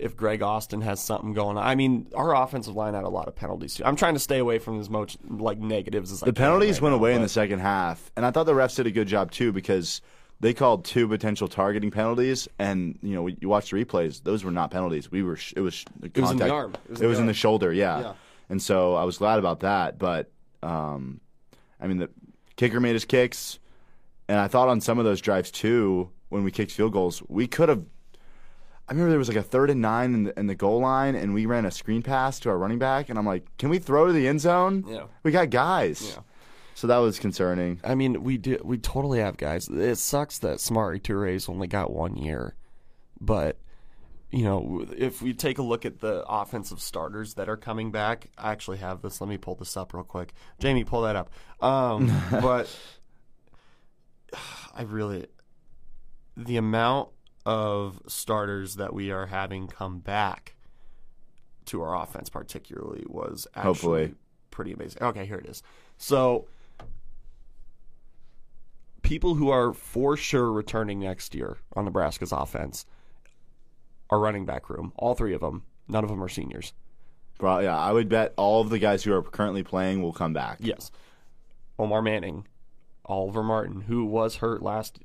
if 0.00 0.16
Greg 0.16 0.42
Austin 0.42 0.80
has 0.80 1.00
something 1.00 1.34
going 1.34 1.56
on. 1.56 1.64
I 1.64 1.76
mean, 1.76 2.08
our 2.16 2.34
offensive 2.34 2.74
line 2.74 2.94
had 2.94 3.04
a 3.04 3.08
lot 3.08 3.28
of 3.28 3.36
penalties 3.36 3.74
too. 3.74 3.84
I'm 3.84 3.94
trying 3.94 4.14
to 4.14 4.20
stay 4.20 4.38
away 4.38 4.58
from 4.58 4.80
as 4.80 4.90
much 4.90 5.16
like 5.30 5.58
negatives 5.58 6.10
as 6.10 6.20
I 6.24 6.26
The 6.26 6.32
can 6.32 6.42
penalties 6.42 6.78
right 6.78 6.82
went 6.82 6.94
now, 6.94 6.98
away 6.98 7.14
in 7.14 7.22
the 7.22 7.28
second 7.28 7.60
half, 7.60 8.10
and 8.16 8.26
I 8.26 8.32
thought 8.32 8.46
the 8.46 8.54
refs 8.54 8.74
did 8.74 8.88
a 8.88 8.90
good 8.90 9.06
job 9.06 9.30
too 9.30 9.52
because 9.52 10.00
they 10.42 10.52
called 10.52 10.84
two 10.84 11.06
potential 11.06 11.46
targeting 11.46 11.92
penalties, 11.92 12.48
and 12.58 12.98
you 13.00 13.14
know 13.14 13.28
you 13.28 13.48
watch 13.48 13.70
the 13.70 13.82
replays; 13.82 14.22
those 14.24 14.42
were 14.42 14.50
not 14.50 14.72
penalties. 14.72 15.10
We 15.10 15.22
were 15.22 15.36
sh- 15.36 15.54
it 15.56 15.60
was 15.60 15.84
it 16.02 16.18
was 16.18 16.32
in 16.32 16.36
the 16.36 16.50
arm. 16.50 16.74
It 16.90 17.06
was, 17.06 17.20
in, 17.20 17.26
the 17.26 17.32
shoulder, 17.32 17.72
yeah. 17.72 18.00
Yeah. 18.00 18.12
And 18.50 18.60
so 18.60 18.96
I 18.96 19.04
was 19.04 19.18
glad 19.18 19.38
about 19.38 19.60
that, 19.60 19.98
but 19.98 20.32
um, 20.62 21.20
I 21.80 21.86
mean 21.86 21.98
the 21.98 22.10
kicker 22.56 22.80
made 22.80 22.94
his 22.94 23.04
kicks, 23.04 23.60
and 24.28 24.38
I 24.38 24.48
thought 24.48 24.68
on 24.68 24.80
some 24.80 24.98
of 24.98 25.04
those 25.04 25.20
drives 25.20 25.52
too 25.52 26.10
when 26.28 26.42
we 26.42 26.50
kicked 26.50 26.72
field 26.72 26.92
goals, 26.92 27.22
we 27.28 27.46
could 27.46 27.68
have. 27.68 27.84
I 28.88 28.92
remember 28.92 29.10
there 29.10 29.18
was 29.20 29.28
like 29.28 29.36
a 29.36 29.44
third 29.44 29.70
and 29.70 29.80
nine 29.80 30.12
in 30.12 30.24
the, 30.24 30.38
in 30.38 30.48
the 30.48 30.56
goal 30.56 30.80
line, 30.80 31.14
and 31.14 31.32
we 31.32 31.46
ran 31.46 31.66
a 31.66 31.70
screen 31.70 32.02
pass 32.02 32.40
to 32.40 32.50
our 32.50 32.58
running 32.58 32.80
back, 32.80 33.10
and 33.10 33.16
I'm 33.16 33.24
like, 33.26 33.46
"Can 33.58 33.68
we 33.68 33.78
throw 33.78 34.08
to 34.08 34.12
the 34.12 34.26
end 34.26 34.40
zone? 34.40 34.84
Yeah. 34.88 35.04
we 35.22 35.30
got 35.30 35.50
guys." 35.50 36.14
Yeah. 36.16 36.22
So 36.74 36.86
that 36.86 36.98
was 36.98 37.18
concerning. 37.18 37.80
I 37.84 37.94
mean, 37.94 38.22
we 38.22 38.38
do. 38.38 38.58
We 38.64 38.78
totally 38.78 39.20
have 39.20 39.36
guys. 39.36 39.68
It 39.68 39.96
sucks 39.96 40.38
that 40.38 40.58
Samari 40.58 41.02
Toure's 41.02 41.48
only 41.48 41.66
got 41.66 41.92
one 41.92 42.16
year, 42.16 42.54
but 43.20 43.58
you 44.32 44.44
know, 44.44 44.86
if 44.96 45.20
we 45.20 45.34
take 45.34 45.58
a 45.58 45.62
look 45.62 45.84
at 45.84 46.00
the 46.00 46.24
offensive 46.26 46.80
starters 46.80 47.34
that 47.34 47.50
are 47.50 47.56
coming 47.58 47.90
back, 47.90 48.28
I 48.38 48.50
actually 48.50 48.78
have 48.78 49.02
this. 49.02 49.20
Let 49.20 49.28
me 49.28 49.36
pull 49.36 49.54
this 49.54 49.76
up 49.76 49.92
real 49.92 50.04
quick. 50.04 50.32
Jamie, 50.58 50.84
pull 50.84 51.02
that 51.02 51.16
up. 51.16 51.30
Um, 51.60 52.10
but 52.30 52.74
I 54.74 54.82
really, 54.82 55.26
the 56.34 56.56
amount 56.56 57.10
of 57.44 58.00
starters 58.06 58.76
that 58.76 58.94
we 58.94 59.10
are 59.10 59.26
having 59.26 59.66
come 59.66 59.98
back 59.98 60.54
to 61.66 61.82
our 61.82 62.02
offense, 62.02 62.30
particularly, 62.30 63.04
was 63.06 63.46
actually 63.54 63.68
Hopefully. 63.68 64.14
pretty 64.50 64.72
amazing. 64.72 65.02
Okay, 65.02 65.26
here 65.26 65.36
it 65.36 65.46
is. 65.46 65.62
So 65.98 66.46
people 69.12 69.34
who 69.34 69.50
are 69.50 69.74
for 69.74 70.16
sure 70.16 70.50
returning 70.50 70.98
next 70.98 71.34
year 71.34 71.58
on 71.76 71.84
Nebraska's 71.84 72.32
offense 72.32 72.86
are 74.08 74.18
running 74.18 74.46
back 74.46 74.70
room. 74.70 74.90
All 74.96 75.14
three 75.14 75.34
of 75.34 75.42
them. 75.42 75.64
None 75.86 76.02
of 76.02 76.08
them 76.08 76.22
are 76.22 76.30
seniors. 76.30 76.72
Yeah, 77.38 77.76
I 77.76 77.92
would 77.92 78.08
bet 78.08 78.32
all 78.38 78.62
of 78.62 78.70
the 78.70 78.78
guys 78.78 79.04
who 79.04 79.12
are 79.12 79.22
currently 79.22 79.62
playing 79.62 80.00
will 80.00 80.14
come 80.14 80.32
back. 80.32 80.56
Yes. 80.60 80.90
Omar 81.78 82.00
Manning, 82.00 82.46
Oliver 83.04 83.42
Martin, 83.42 83.82
who 83.82 84.06
was 84.06 84.36
hurt 84.36 84.62
last 84.62 84.98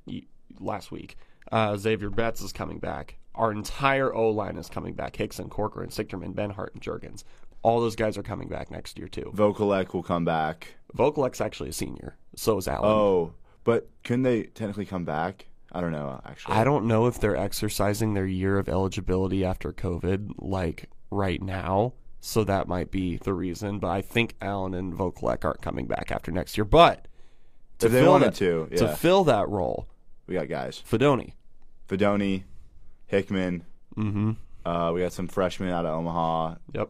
last 0.57 0.89
week. 0.89 1.17
Uh, 1.51 1.75
Xavier 1.75 2.09
Betts 2.09 2.41
is 2.41 2.53
coming 2.53 2.79
back. 2.79 3.17
Our 3.35 3.51
entire 3.51 4.13
O 4.15 4.29
line 4.29 4.55
is 4.55 4.69
coming 4.69 4.93
back. 4.93 5.17
Hickson, 5.17 5.49
Corcoran, 5.49 5.89
Sichterman, 5.89 6.33
Benhart, 6.33 6.73
and 6.73 6.81
Jurgens. 6.81 7.25
All 7.61 7.81
those 7.81 7.97
guys 7.97 8.17
are 8.17 8.23
coming 8.23 8.47
back 8.47 8.71
next 8.71 8.97
year 8.97 9.09
too. 9.09 9.33
Vokolek 9.35 9.93
will 9.93 10.03
come 10.03 10.23
back. 10.23 10.75
Vokolek's 10.95 11.41
actually 11.41 11.69
a 11.69 11.73
senior. 11.73 12.15
So 12.37 12.57
is 12.57 12.69
Allen. 12.69 12.89
Oh, 12.89 13.33
but 13.67 13.89
couldn't 14.05 14.23
they 14.23 14.43
technically 14.43 14.85
come 14.85 15.03
back? 15.03 15.45
I 15.73 15.81
don't 15.81 15.91
know, 15.91 16.21
actually. 16.23 16.55
I 16.55 16.63
don't 16.63 16.85
know 16.85 17.07
if 17.07 17.19
they're 17.19 17.35
exercising 17.35 18.13
their 18.13 18.25
year 18.25 18.57
of 18.57 18.69
eligibility 18.69 19.43
after 19.43 19.73
COVID 19.73 20.35
like 20.37 20.89
right 21.11 21.41
now. 21.41 21.91
So 22.21 22.45
that 22.45 22.69
might 22.69 22.91
be 22.91 23.17
the 23.17 23.33
reason. 23.33 23.79
But 23.79 23.89
I 23.89 24.01
think 24.01 24.35
Allen 24.41 24.73
and 24.73 24.93
Vokolek 24.93 25.43
aren't 25.43 25.61
coming 25.61 25.85
back 25.85 26.13
after 26.13 26.31
next 26.31 26.57
year. 26.57 26.63
But 26.63 27.09
to 27.79 27.87
If 27.87 27.91
they 27.91 27.99
fill 28.03 28.11
wanted 28.13 28.35
that, 28.35 28.35
to, 28.35 28.67
to 28.77 28.95
fill 28.95 29.25
that 29.25 29.49
role, 29.49 29.89
we 30.27 30.35
got 30.35 30.47
guys. 30.47 30.81
Fidone. 30.89 31.33
Fidone, 31.89 32.43
Hickman. 33.07 33.65
Mm-hmm. 33.97 34.31
Uh, 34.65 34.93
we 34.93 35.01
got 35.01 35.11
some 35.11 35.27
freshmen 35.27 35.71
out 35.71 35.85
of 35.85 35.93
Omaha. 35.93 36.55
Yep. 36.73 36.89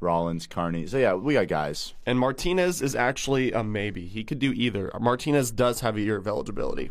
Rollins, 0.00 0.46
Carney. 0.46 0.86
So 0.86 0.98
yeah, 0.98 1.14
we 1.14 1.34
got 1.34 1.48
guys. 1.48 1.94
And 2.04 2.18
Martinez 2.18 2.82
is 2.82 2.94
actually 2.94 3.52
a 3.52 3.64
maybe. 3.64 4.06
He 4.06 4.24
could 4.24 4.38
do 4.38 4.52
either. 4.52 4.90
Martinez 5.00 5.50
does 5.50 5.80
have 5.80 5.96
a 5.96 6.00
year 6.00 6.16
of 6.16 6.26
eligibility. 6.26 6.90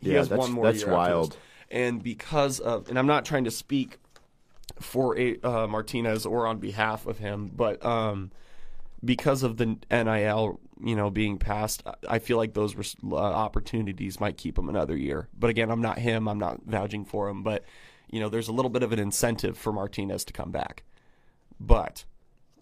He 0.00 0.10
Yeah, 0.12 0.18
has 0.18 0.28
that's- 0.28 0.46
one 0.46 0.52
more 0.54 0.64
that's 0.66 0.82
year 0.84 0.92
wild. 0.92 1.36
And 1.70 2.02
because 2.02 2.60
of, 2.60 2.88
and 2.88 2.98
I'm 2.98 3.06
not 3.06 3.24
trying 3.24 3.44
to 3.44 3.50
speak 3.50 3.98
for 4.80 5.18
a, 5.18 5.38
uh, 5.42 5.66
Martinez 5.66 6.24
or 6.24 6.46
on 6.46 6.58
behalf 6.58 7.06
of 7.06 7.18
him, 7.18 7.50
but 7.54 7.84
um, 7.84 8.30
because 9.04 9.42
of 9.42 9.56
the 9.58 9.76
NIL, 9.90 10.60
you 10.82 10.96
know, 10.96 11.10
being 11.10 11.38
passed, 11.38 11.82
I- 11.86 11.94
I 12.14 12.18
feel 12.20 12.36
like 12.36 12.54
those 12.54 12.74
res- 12.74 12.96
uh, 13.10 13.16
opportunities 13.16 14.18
might 14.20 14.36
keep 14.36 14.58
him 14.58 14.68
another 14.68 14.96
year. 14.96 15.28
But 15.38 15.50
again, 15.50 15.70
I'm 15.70 15.82
not 15.82 15.98
him. 15.98 16.26
I'm 16.28 16.38
not 16.38 16.62
vouching 16.64 17.04
for 17.04 17.28
him. 17.28 17.42
But 17.42 17.64
you 18.10 18.20
know, 18.20 18.30
there's 18.30 18.48
a 18.48 18.52
little 18.52 18.70
bit 18.70 18.82
of 18.82 18.90
an 18.92 18.98
incentive 18.98 19.58
for 19.58 19.70
Martinez 19.72 20.24
to 20.24 20.32
come 20.32 20.50
back. 20.50 20.82
But 21.60 22.04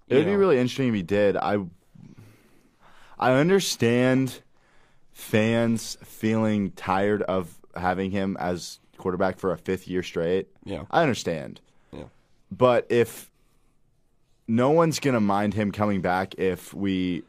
It 0.09 0.17
would 0.17 0.27
be 0.27 0.37
really 0.37 0.59
interesting 0.59 0.89
if 0.89 0.95
he 0.95 1.03
did. 1.03 1.37
I 1.37 1.59
I 3.19 3.33
understand 3.33 4.41
fans 5.13 5.97
feeling 6.05 6.71
tired 6.73 7.23
of 7.23 7.59
having 7.75 8.11
him 8.11 8.37
as 8.39 8.79
quarterback 8.99 9.39
for 9.39 9.53
a 9.53 9.59
fifth 9.59 9.89
year 9.89 10.03
straight. 10.03 10.49
Yeah. 10.65 10.85
I 10.91 11.03
understand. 11.03 11.61
Yeah. 11.93 12.05
But 12.51 12.87
if 12.91 13.31
no 14.49 14.71
one's 14.71 15.01
gonna 15.01 15.21
mind 15.21 15.55
him 15.55 15.73
coming 15.73 16.01
back 16.01 16.35
if 16.39 16.73
we 16.73 17.23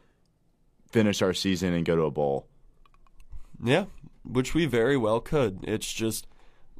finish 0.90 1.22
our 1.22 1.34
season 1.34 1.72
and 1.72 1.84
go 1.84 1.96
to 1.96 2.02
a 2.02 2.10
bowl. 2.10 2.46
Yeah, 3.62 3.86
which 4.24 4.54
we 4.54 4.66
very 4.66 4.96
well 4.96 5.20
could. 5.20 5.64
It's 5.64 5.92
just 5.92 6.26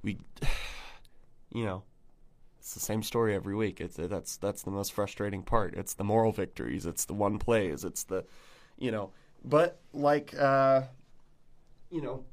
we, 0.03 0.19
you 1.53 1.65
know, 1.65 1.83
it's 2.69 2.75
the 2.75 2.81
same 2.81 3.03
story 3.03 3.35
every 3.35 3.57
week. 3.57 3.81
It's 3.81 3.97
that's 3.97 4.37
that's 4.37 4.63
the 4.63 4.71
most 4.71 4.93
frustrating 4.93 5.43
part. 5.43 5.73
It's 5.73 5.95
the 5.95 6.05
moral 6.05 6.33
victories. 6.33 6.85
It's 6.85 7.07
the 7.07 7.15
one 7.15 7.39
plays. 7.39 7.83
It's 7.83 8.03
the, 8.03 8.27
you 8.77 8.91
know, 8.91 9.11
but 9.43 9.81
like, 9.95 10.39
uh, 10.39 10.83
you 11.91 12.03
know, 12.03 12.27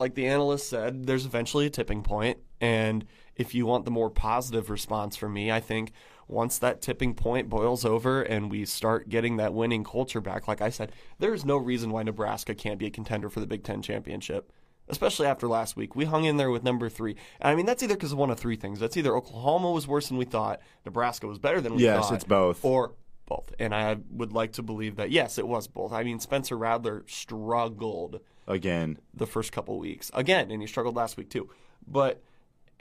like 0.00 0.16
the 0.16 0.26
analyst 0.26 0.68
said, 0.68 1.06
there's 1.06 1.24
eventually 1.24 1.66
a 1.66 1.70
tipping 1.70 2.02
point. 2.02 2.38
and 2.60 3.06
if 3.36 3.54
you 3.54 3.64
want 3.64 3.84
the 3.84 3.90
more 3.92 4.10
positive 4.10 4.70
response 4.70 5.14
from 5.14 5.34
me, 5.34 5.52
I 5.52 5.60
think 5.60 5.92
once 6.26 6.58
that 6.58 6.82
tipping 6.82 7.14
point 7.14 7.48
boils 7.48 7.84
over 7.84 8.22
and 8.22 8.50
we 8.50 8.64
start 8.64 9.08
getting 9.08 9.36
that 9.36 9.54
winning 9.54 9.84
culture 9.84 10.22
back, 10.22 10.48
like 10.48 10.62
I 10.62 10.70
said, 10.70 10.90
there 11.20 11.34
is 11.34 11.44
no 11.44 11.58
reason 11.58 11.90
why 11.90 12.02
Nebraska 12.02 12.56
can't 12.56 12.78
be 12.78 12.86
a 12.86 12.90
contender 12.90 13.28
for 13.28 13.38
the 13.38 13.46
Big 13.46 13.62
Ten 13.62 13.82
championship. 13.82 14.50
Especially 14.88 15.26
after 15.26 15.48
last 15.48 15.76
week, 15.76 15.96
we 15.96 16.04
hung 16.04 16.24
in 16.24 16.36
there 16.36 16.50
with 16.50 16.62
number 16.62 16.88
three. 16.88 17.16
And 17.40 17.50
I 17.50 17.54
mean, 17.56 17.66
that's 17.66 17.82
either 17.82 17.94
because 17.94 18.12
of 18.12 18.18
one 18.18 18.30
of 18.30 18.38
three 18.38 18.54
things. 18.56 18.78
That's 18.78 18.96
either 18.96 19.16
Oklahoma 19.16 19.72
was 19.72 19.88
worse 19.88 20.08
than 20.08 20.16
we 20.16 20.24
thought, 20.24 20.60
Nebraska 20.84 21.26
was 21.26 21.38
better 21.38 21.60
than 21.60 21.74
we 21.74 21.82
Yes, 21.82 22.04
thought. 22.08 22.14
it's 22.14 22.24
both. 22.24 22.64
Or 22.64 22.92
both. 23.26 23.52
And 23.58 23.74
I 23.74 23.96
would 24.10 24.32
like 24.32 24.52
to 24.52 24.62
believe 24.62 24.94
that 24.96 25.10
yes, 25.10 25.38
it 25.38 25.48
was 25.48 25.66
both. 25.66 25.92
I 25.92 26.04
mean, 26.04 26.20
Spencer 26.20 26.56
Rattler 26.56 27.04
struggled 27.08 28.20
Again. 28.46 28.98
the 29.12 29.26
first 29.26 29.50
couple 29.50 29.76
weeks 29.78 30.10
again, 30.14 30.50
and 30.52 30.60
he 30.62 30.68
struggled 30.68 30.94
last 30.94 31.16
week 31.16 31.30
too. 31.30 31.50
But 31.86 32.22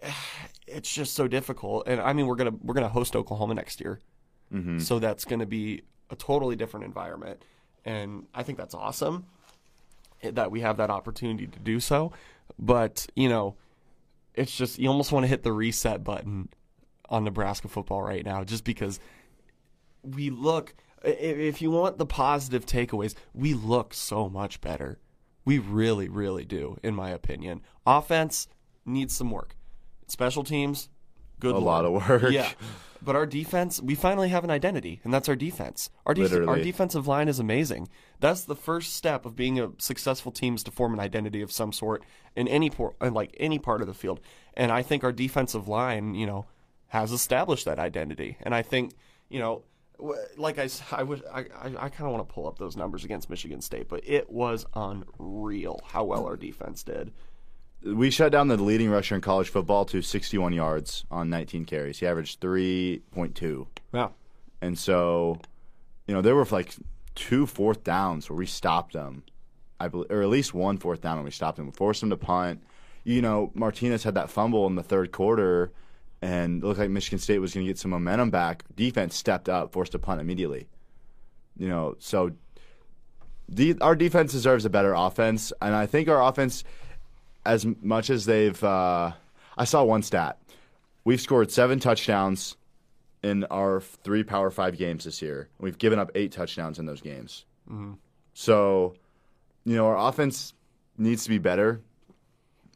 it's 0.68 0.94
just 0.94 1.14
so 1.16 1.28
difficult. 1.28 1.88
And 1.88 2.00
I 2.02 2.14
mean, 2.14 2.28
we're 2.28 2.36
gonna 2.36 2.54
we're 2.62 2.74
gonna 2.76 2.90
host 2.90 3.16
Oklahoma 3.16 3.54
next 3.56 3.80
year, 3.82 4.00
Mm-hmm. 4.54 4.78
so 4.78 5.00
that's 5.00 5.26
gonna 5.26 5.48
be 5.48 5.82
a 6.12 6.16
totally 6.16 6.56
different 6.56 6.86
environment, 6.86 7.42
and 7.84 8.28
I 8.34 8.44
think 8.44 8.60
that's 8.60 8.76
awesome 8.76 9.26
that 10.32 10.52
we 10.52 10.62
have 10.62 10.78
that 10.78 10.90
opportunity 10.90 11.48
to 11.48 11.60
do 11.60 11.80
so. 11.80 12.12
But 12.58 13.08
you 13.16 13.30
know, 13.30 13.56
it's 14.34 14.56
just 14.56 14.80
you 14.80 14.90
almost 14.90 15.12
want 15.12 15.24
to 15.24 15.28
hit 15.28 15.44
the 15.44 15.54
reset 15.54 16.04
button 16.04 16.50
on 17.10 17.24
Nebraska 17.24 17.68
football 17.68 18.02
right 18.02 18.26
now, 18.26 18.44
just 18.44 18.64
because 18.64 19.00
we 20.04 20.30
look. 20.30 20.76
If 21.04 21.62
you 21.62 21.70
want 21.70 22.00
the 22.00 22.06
positive 22.06 22.66
takeaways, 22.66 23.14
we 23.34 23.54
look 23.54 23.94
so 23.94 24.28
much 24.28 24.60
better. 24.60 24.98
We 25.44 25.60
really, 25.60 26.10
really 26.10 26.46
do, 26.46 26.78
in 26.82 26.96
my 26.96 27.12
opinion. 27.12 27.62
Offense 27.86 28.48
needs 28.86 29.16
some 29.16 29.30
work. 29.30 29.56
Special 30.08 30.44
teams, 30.44 30.90
good. 31.40 31.56
A 31.56 31.60
lord. 31.60 31.64
lot 31.64 31.86
of 31.86 32.10
work. 32.10 32.32
Yeah, 32.32 32.50
but 33.02 33.16
our 33.16 33.26
defense, 33.26 33.82
we 33.82 33.94
finally 33.96 34.30
have 34.30 34.44
an 34.44 34.50
identity, 34.50 35.00
and 35.04 35.14
that's 35.14 35.30
our 35.30 35.36
defense. 35.36 35.90
Our, 36.06 36.16
our 36.48 36.60
defensive 36.60 37.08
line 37.08 37.28
is 37.28 37.40
amazing. 37.40 37.88
That's 38.20 38.44
the 38.44 38.56
first 38.56 38.96
step 38.96 39.26
of 39.26 39.36
being 39.36 39.60
a 39.60 39.72
successful 39.78 40.32
team 40.32 40.56
is 40.56 40.64
to 40.64 40.72
form 40.72 40.94
an 40.94 41.00
identity 41.00 41.42
of 41.42 41.52
some 41.52 41.72
sort 41.72 42.04
in 42.36 42.48
any 42.48 42.70
por- 42.70 42.96
in 43.02 43.14
like 43.14 43.36
any 43.40 43.60
part 43.60 43.82
of 43.82 43.88
the 43.88 43.94
field. 43.94 44.20
And 44.56 44.72
I 44.72 44.82
think 44.82 45.04
our 45.04 45.12
defensive 45.12 45.68
line, 45.68 46.16
you 46.16 46.26
know, 46.26 46.46
has 46.88 47.12
established 47.12 47.66
that 47.66 47.78
identity. 47.78 48.38
And 48.42 48.56
I 48.56 48.62
think, 48.62 48.94
you 49.30 49.40
know, 49.40 49.64
like 50.38 50.58
I, 50.58 51.04
wish 51.04 51.22
I, 51.32 51.42
I, 51.42 51.66
I 51.66 51.90
kind 51.90 52.08
of 52.08 52.12
want 52.12 52.28
to 52.28 52.34
pull 52.34 52.48
up 52.48 52.58
those 52.58 52.76
numbers 52.76 53.06
against 53.06 53.30
Michigan 53.30 53.62
State, 53.62 53.88
but 53.88 54.02
it 54.08 54.30
was 54.30 54.66
unreal 54.74 55.80
how 55.86 56.04
well 56.06 56.26
our 56.26 56.38
defense 56.38 56.84
did. 56.84 57.12
We 57.84 58.10
shut 58.10 58.32
down 58.32 58.48
the 58.48 58.58
leading 58.58 58.90
rusher 58.90 59.16
in 59.16 59.22
college 59.22 59.50
football 59.50 59.86
to 59.86 60.02
61 60.02 60.54
yards 60.54 61.06
on 61.12 61.30
19 61.30 61.66
carries. 61.66 62.00
He 62.00 62.08
averaged 62.08 62.42
3.2. 62.42 63.68
Yeah. 63.94 64.10
And 64.62 64.78
so, 64.78 65.40
you 66.08 66.14
know, 66.14 66.22
there 66.22 66.36
were 66.36 66.46
like 66.46 66.76
two 67.14 67.46
fourth 67.46 67.84
downs 67.84 68.30
where 68.30 68.38
we 68.38 68.46
stopped 68.46 68.94
them. 68.94 69.24
I 69.80 69.88
believe, 69.90 70.10
or 70.10 70.22
at 70.22 70.30
least 70.30 70.54
one 70.54 70.78
fourth 70.78 71.02
down 71.02 71.18
when 71.18 71.26
we 71.26 71.32
stopped 71.32 71.58
them. 71.58 71.66
We 71.66 71.72
forced 71.74 72.02
them 72.02 72.10
to 72.10 72.18
punt. 72.18 72.62
You 73.04 73.22
know, 73.22 73.52
Martinez 73.54 74.04
had 74.04 74.16
that 74.16 74.30
fumble 74.30 74.66
in 74.68 74.76
the 74.76 74.84
third 74.84 75.12
quarter, 75.12 75.72
and 76.22 76.64
it 76.64 76.66
looked 76.66 76.80
like 76.80 76.90
Michigan 76.90 77.20
State 77.20 77.40
was 77.40 77.54
going 77.54 77.66
to 77.66 77.70
get 77.70 77.78
some 77.78 77.92
momentum 77.92 78.32
back. 78.32 78.64
Defense 78.76 79.16
stepped 79.16 79.50
up, 79.50 79.74
forced 79.74 79.94
a 79.94 80.00
punt 80.00 80.22
immediately. 80.22 80.68
You 81.58 81.70
know, 81.70 81.96
so 82.00 82.32
the, 83.48 83.76
our 83.82 83.96
defense 83.96 84.32
deserves 84.32 84.66
a 84.66 84.70
better 84.70 84.94
offense, 84.94 85.54
and 85.62 85.76
I 85.76 85.86
think 85.86 86.08
our 86.10 86.24
offense, 86.24 86.64
as 87.46 87.66
much 87.82 88.10
as 88.10 88.26
they've, 88.26 88.62
uh, 88.64 89.12
I 89.58 89.64
saw 89.66 89.84
one 89.84 90.02
stat. 90.02 90.38
We've 91.04 91.22
scored 91.22 91.52
seven 91.52 91.80
touchdowns 91.80 92.58
in 93.24 93.44
our 93.46 93.82
three 93.82 94.24
Power 94.24 94.50
Five 94.52 94.78
games 94.78 95.06
this 95.06 95.22
year. 95.22 95.50
We've 95.60 95.78
given 95.78 96.00
up 96.00 96.12
eight 96.16 96.32
touchdowns 96.32 96.80
in 96.80 96.86
those 96.86 97.02
games. 97.02 97.46
So, 98.34 98.96
you 99.64 99.76
know, 99.76 99.88
our 99.88 99.98
offense 100.10 100.54
needs 100.98 101.24
to 101.24 101.30
be 101.30 101.38
better, 101.38 101.82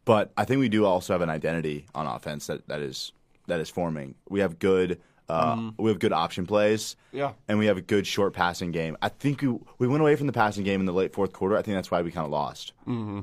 but 0.06 0.32
I 0.38 0.46
think 0.46 0.60
we 0.60 0.70
do 0.70 0.86
also 0.86 1.14
have 1.14 1.22
an 1.22 1.30
identity 1.30 1.86
on 1.94 2.08
offense 2.08 2.48
that, 2.48 2.68
that 2.68 2.82
is 2.82 3.12
that 3.48 3.60
is 3.60 3.70
forming. 3.70 4.16
We 4.30 4.40
have 4.40 4.60
good 4.60 5.00
uh, 5.30 5.72
we 5.78 5.92
have 5.92 6.00
good 6.00 6.14
option 6.14 6.48
plays. 6.48 6.96
Yeah. 7.12 7.34
And 7.48 7.60
we 7.60 7.68
have 7.68 7.78
a 7.78 7.82
good 7.82 8.08
short 8.08 8.34
passing 8.34 8.72
game. 8.72 8.98
I 9.02 9.10
think 9.10 9.42
we, 9.42 9.60
we 9.78 9.88
went 9.88 10.02
away 10.02 10.16
from 10.16 10.28
the 10.28 10.34
passing 10.34 10.64
game 10.64 10.80
in 10.80 10.88
the 10.88 10.94
late 10.94 11.14
fourth 11.14 11.34
quarter. 11.34 11.56
I 11.56 11.62
think 11.62 11.76
that's 11.76 11.92
why 11.92 12.02
we 12.02 12.12
kind 12.12 12.26
of 12.26 12.32
lost. 12.32 12.74
Mm-hmm. 12.88 13.22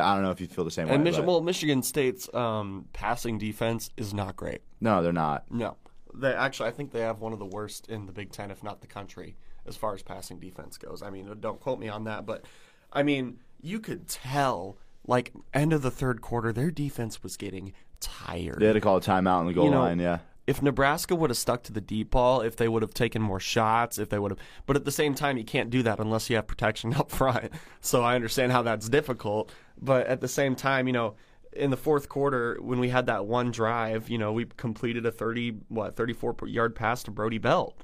I 0.00 0.14
don't 0.14 0.22
know 0.22 0.30
if 0.30 0.40
you 0.40 0.46
feel 0.46 0.64
the 0.64 0.70
same 0.70 0.88
And 0.88 0.98
way. 1.04 1.10
Mich- 1.10 1.16
but- 1.16 1.26
well, 1.26 1.40
Michigan 1.40 1.82
State's 1.82 2.32
um, 2.34 2.86
passing 2.92 3.38
defense 3.38 3.90
is 3.96 4.12
not 4.14 4.36
great. 4.36 4.60
no, 4.80 5.02
they're 5.02 5.12
not. 5.12 5.44
No, 5.50 5.76
they 6.14 6.32
actually 6.32 6.68
I 6.68 6.72
think 6.72 6.92
they 6.92 7.00
have 7.00 7.20
one 7.20 7.32
of 7.32 7.38
the 7.38 7.46
worst 7.46 7.88
in 7.88 8.06
the 8.06 8.12
Big 8.12 8.32
Ten, 8.32 8.50
if 8.50 8.62
not 8.62 8.80
the 8.80 8.86
country, 8.86 9.36
as 9.66 9.76
far 9.76 9.94
as 9.94 10.02
passing 10.02 10.38
defense 10.38 10.76
goes. 10.78 11.02
I 11.02 11.10
mean, 11.10 11.34
don't 11.40 11.60
quote 11.60 11.78
me 11.78 11.88
on 11.88 12.04
that, 12.04 12.26
but 12.26 12.44
I 12.92 13.02
mean, 13.02 13.38
you 13.60 13.80
could 13.80 14.08
tell 14.08 14.76
like 15.06 15.32
end 15.54 15.72
of 15.72 15.82
the 15.82 15.90
third 15.90 16.20
quarter, 16.20 16.52
their 16.52 16.70
defense 16.70 17.22
was 17.22 17.36
getting 17.36 17.72
tired. 18.00 18.58
They 18.60 18.66
had 18.66 18.74
to 18.74 18.80
call 18.80 18.96
a 18.96 19.00
timeout 19.00 19.38
on 19.38 19.46
the 19.46 19.52
goal 19.52 19.64
You 19.66 19.70
know, 19.70 19.80
line. 19.80 19.98
Yeah. 19.98 20.18
If 20.46 20.60
Nebraska 20.60 21.14
would 21.14 21.30
have 21.30 21.36
stuck 21.36 21.62
to 21.64 21.72
the 21.72 21.80
deep 21.80 22.10
ball, 22.10 22.40
if 22.40 22.56
they 22.56 22.66
would 22.66 22.82
have 22.82 22.94
taken 22.94 23.22
more 23.22 23.38
shots, 23.38 23.98
if 23.98 24.08
they 24.08 24.18
would 24.18 24.32
have, 24.32 24.40
but 24.66 24.74
at 24.76 24.84
the 24.84 24.90
same 24.90 25.14
time, 25.14 25.36
you 25.38 25.44
can't 25.44 25.70
do 25.70 25.82
that 25.84 26.00
unless 26.00 26.28
you 26.28 26.36
have 26.36 26.46
protection 26.48 26.94
up 26.96 27.10
front. 27.10 27.52
So 27.80 28.02
I 28.02 28.14
understand 28.16 28.50
how 28.52 28.62
that's 28.62 28.88
difficult, 28.88 29.52
but 29.80 30.06
at 30.06 30.20
the 30.20 30.28
same 30.28 30.56
time, 30.56 30.86
you 30.86 30.92
know, 30.92 31.14
in 31.52 31.70
the 31.70 31.76
fourth 31.76 32.08
quarter 32.08 32.58
when 32.60 32.80
we 32.80 32.88
had 32.88 33.06
that 33.06 33.26
one 33.26 33.50
drive, 33.50 34.08
you 34.08 34.18
know, 34.18 34.32
we 34.32 34.46
completed 34.56 35.06
a 35.06 35.12
thirty 35.12 35.50
what 35.68 35.96
thirty 35.96 36.12
four 36.14 36.34
yard 36.46 36.74
pass 36.74 37.02
to 37.04 37.10
Brody 37.10 37.38
Belt, 37.38 37.76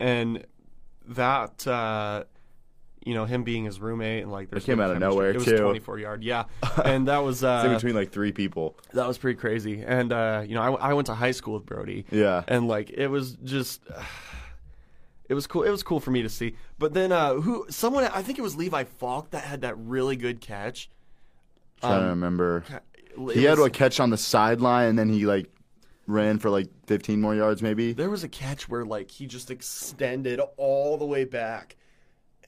and 0.00 0.46
that. 1.08 1.66
uh 1.66 2.24
you 3.06 3.14
know 3.14 3.24
him 3.24 3.44
being 3.44 3.64
his 3.64 3.80
roommate 3.80 4.22
and 4.24 4.32
like 4.32 4.50
there's 4.50 4.64
it 4.64 4.66
came 4.66 4.80
out 4.80 4.90
of 4.90 4.96
chemistry. 4.96 5.08
nowhere, 5.14 5.30
It 5.30 5.36
was 5.36 5.44
too. 5.46 5.58
24 5.58 5.98
yard, 6.00 6.22
yeah, 6.24 6.44
and 6.84 7.08
that 7.08 7.18
was 7.18 7.42
uh, 7.44 7.62
It's 7.64 7.68
in 7.68 7.74
between 7.74 7.94
like 7.94 8.10
three 8.12 8.32
people. 8.32 8.76
that 8.92 9.06
was 9.06 9.16
pretty 9.16 9.38
crazy. 9.38 9.82
And 9.86 10.12
uh, 10.12 10.42
you 10.46 10.54
know, 10.54 10.62
I, 10.62 10.90
I 10.90 10.92
went 10.94 11.06
to 11.06 11.14
high 11.14 11.30
school 11.30 11.54
with 11.54 11.64
Brody. 11.66 12.04
Yeah. 12.10 12.42
And 12.48 12.68
like 12.68 12.90
it 12.90 13.06
was 13.08 13.32
just 13.44 13.80
it 15.28 15.34
was 15.34 15.46
cool. 15.46 15.62
It 15.62 15.70
was 15.70 15.82
cool 15.82 16.00
for 16.00 16.10
me 16.10 16.22
to 16.22 16.28
see. 16.28 16.56
But 16.78 16.94
then 16.94 17.12
uh 17.12 17.34
who 17.34 17.66
someone 17.70 18.04
I 18.04 18.22
think 18.22 18.38
it 18.38 18.42
was 18.42 18.56
Levi 18.56 18.84
Falck 18.84 19.30
that 19.30 19.44
had 19.44 19.62
that 19.62 19.76
really 19.78 20.16
good 20.16 20.40
catch. 20.40 20.90
trying 21.80 21.98
to 22.00 22.02
Um, 22.04 22.08
remember. 22.10 22.64
He 23.32 23.44
had 23.44 23.58
was- 23.58 23.68
a 23.68 23.70
catch 23.70 23.98
on 24.00 24.10
the 24.10 24.18
sideline, 24.18 24.88
and 24.88 24.98
then 24.98 25.08
he 25.08 25.26
like 25.26 25.50
ran 26.06 26.38
for 26.38 26.50
like 26.50 26.68
15 26.86 27.20
more 27.20 27.34
yards, 27.34 27.62
maybe. 27.62 27.92
there 27.92 28.10
was 28.10 28.22
a 28.22 28.28
catch 28.28 28.68
where 28.68 28.84
like 28.84 29.10
he 29.10 29.26
just 29.26 29.50
extended 29.50 30.40
all 30.56 30.96
the 30.98 31.04
way 31.06 31.24
back 31.24 31.74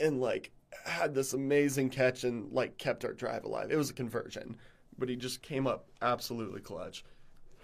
and 0.01 0.21
like 0.21 0.51
had 0.85 1.15
this 1.15 1.33
amazing 1.33 1.91
catch 1.91 2.25
and 2.25 2.53
like 2.53 2.79
kept 2.79 3.05
our 3.05 3.13
drive 3.13 3.45
alive. 3.45 3.71
It 3.71 3.77
was 3.77 3.91
a 3.91 3.95
conversion, 3.95 4.57
but 4.99 5.09
he 5.09 5.17
just 5.17 5.43
came 5.43 5.67
up 5.67 5.87
absolutely 6.03 6.61
clutch. 6.61 7.05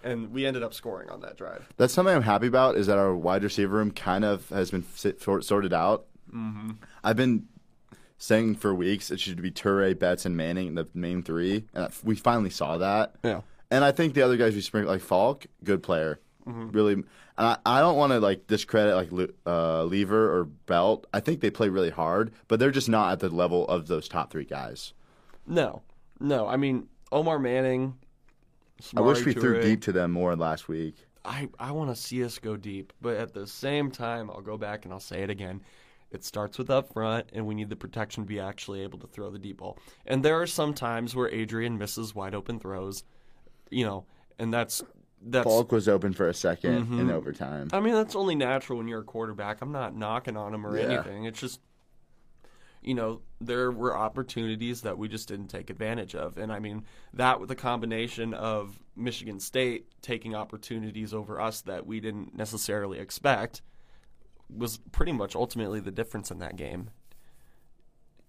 And 0.03 0.31
we 0.31 0.45
ended 0.45 0.61
up 0.61 0.73
scoring 0.73 1.09
on 1.09 1.21
that 1.21 1.35
drive. 1.35 1.67
That's 1.77 1.93
something 1.93 2.15
I'm 2.15 2.21
happy 2.21 2.47
about. 2.47 2.75
Is 2.75 2.87
that 2.87 2.97
our 2.97 3.15
wide 3.15 3.43
receiver 3.43 3.75
room 3.75 3.91
kind 3.91 4.23
of 4.23 4.47
has 4.49 4.69
been 4.69 4.85
sit- 4.93 5.21
sort- 5.21 5.43
sorted 5.43 5.73
out. 5.73 6.05
Mm-hmm. 6.31 6.71
I've 7.03 7.15
been 7.15 7.47
saying 8.17 8.55
for 8.55 8.73
weeks 8.73 9.09
it 9.09 9.19
should 9.19 9.41
be 9.41 9.51
Toure, 9.51 9.97
Betts, 9.97 10.25
and 10.25 10.37
Manning, 10.37 10.75
the 10.75 10.87
main 10.93 11.23
three, 11.23 11.65
and 11.73 11.91
we 12.03 12.15
finally 12.15 12.49
saw 12.49 12.77
that. 12.77 13.15
Yeah. 13.23 13.41
And 13.71 13.83
I 13.83 13.91
think 13.91 14.13
the 14.13 14.21
other 14.21 14.37
guys 14.37 14.53
we 14.53 14.61
sprinkle, 14.61 14.91
like 14.91 15.01
Falck, 15.01 15.47
good 15.63 15.81
player, 15.81 16.19
really. 16.45 16.93
And 16.93 17.05
I, 17.37 17.57
I 17.65 17.79
don't 17.81 17.97
want 17.97 18.11
to 18.11 18.19
like 18.19 18.47
discredit 18.47 18.95
like 18.95 19.29
uh, 19.45 19.83
Liewer 19.83 20.29
or 20.29 20.45
Belt. 20.45 21.07
I 21.13 21.19
think 21.19 21.41
they 21.41 21.49
play 21.49 21.69
really 21.69 21.89
hard, 21.89 22.31
but 22.47 22.59
they're 22.59 22.71
just 22.71 22.89
not 22.89 23.11
at 23.11 23.19
the 23.19 23.29
level 23.29 23.67
of 23.67 23.87
those 23.87 24.07
top 24.07 24.31
three 24.31 24.45
guys. 24.45 24.93
No, 25.47 25.81
no. 26.19 26.47
I 26.47 26.57
mean, 26.57 26.87
Omar 27.11 27.39
Manning. 27.39 27.95
I 28.95 29.01
wish 29.01 29.23
we 29.23 29.33
threw 29.33 29.61
deep 29.61 29.81
to 29.83 29.91
them 29.91 30.11
more 30.11 30.35
last 30.35 30.67
week. 30.67 30.95
I, 31.23 31.49
I 31.59 31.71
want 31.71 31.89
to 31.89 31.95
see 31.95 32.23
us 32.23 32.37
go 32.39 32.55
deep, 32.55 32.93
but 33.01 33.17
at 33.17 33.33
the 33.33 33.47
same 33.47 33.89
time, 33.89 34.29
I'll 34.29 34.41
go 34.41 34.57
back 34.57 34.85
and 34.85 34.93
I'll 34.93 34.99
say 34.99 35.23
it 35.23 35.29
again. 35.29 35.61
It 36.11 36.23
starts 36.23 36.57
with 36.57 36.69
up 36.69 36.93
front, 36.93 37.29
and 37.33 37.47
we 37.47 37.55
need 37.55 37.69
the 37.69 37.75
protection 37.75 38.23
to 38.23 38.27
be 38.27 38.39
actually 38.39 38.81
able 38.83 38.99
to 38.99 39.07
throw 39.07 39.29
the 39.31 39.39
deep 39.39 39.57
ball. 39.57 39.77
And 40.05 40.23
there 40.23 40.39
are 40.39 40.47
some 40.47 40.73
times 40.73 41.15
where 41.15 41.29
Adrian 41.29 41.77
misses 41.77 42.13
wide 42.13 42.35
open 42.35 42.59
throws, 42.59 43.03
you 43.69 43.85
know, 43.85 44.05
and 44.37 44.53
that's 44.53 44.83
that's. 45.25 45.45
Falck 45.45 45.71
was 45.71 45.87
open 45.89 46.13
for 46.13 46.29
a 46.29 46.33
2nd 46.33 46.61
Mm-hmm. 46.61 46.99
in 46.99 47.11
overtime. 47.11 47.69
I 47.73 47.79
mean, 47.79 47.93
that's 47.93 48.15
only 48.15 48.35
natural 48.35 48.77
when 48.77 48.87
you're 48.87 49.01
a 49.01 49.03
quarterback. 49.03 49.61
I'm 49.61 49.71
not 49.71 49.95
knocking 49.95 50.37
on 50.37 50.53
him 50.53 50.65
or 50.65 50.77
Yeah. 50.77 50.85
anything. 50.85 51.25
It's 51.25 51.39
just, 51.39 51.59
you 52.81 52.93
know, 52.93 53.21
there 53.41 53.71
were 53.71 53.97
opportunities 53.97 54.81
that 54.81 54.97
we 54.97 55.07
just 55.07 55.27
didn't 55.27 55.47
take 55.47 55.69
advantage 55.69 56.13
of. 56.15 56.37
And 56.37 56.51
I 56.51 56.59
mean, 56.59 56.83
that 57.13 57.39
with 57.39 57.49
the 57.49 57.55
combination 57.55 58.33
of 58.33 58.79
Michigan 58.95 59.39
State 59.39 59.87
taking 60.01 60.35
opportunities 60.35 61.13
over 61.13 61.41
us 61.41 61.61
that 61.61 61.85
we 61.85 61.99
didn't 61.99 62.35
necessarily 62.37 62.99
expect 62.99 63.61
was 64.49 64.77
pretty 64.91 65.11
much 65.11 65.35
ultimately 65.35 65.79
the 65.79 65.91
difference 65.91 66.29
in 66.29 66.37
that 66.39 66.55
game. 66.55 66.91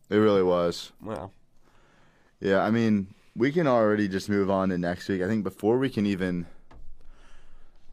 It 0.08 0.16
really 0.16 0.42
was. 0.42 0.92
Well, 1.02 1.32
Yeah, 2.40 2.60
I 2.62 2.70
mean, 2.70 3.08
we 3.34 3.52
can 3.52 3.66
already 3.66 4.08
just 4.08 4.28
move 4.28 4.50
on 4.50 4.68
to 4.70 4.78
next 4.78 5.08
week. 5.08 5.20
I 5.22 5.26
think 5.26 5.44
before 5.44 5.78
we 5.78 5.90
can 5.90 6.06
even. 6.06 6.46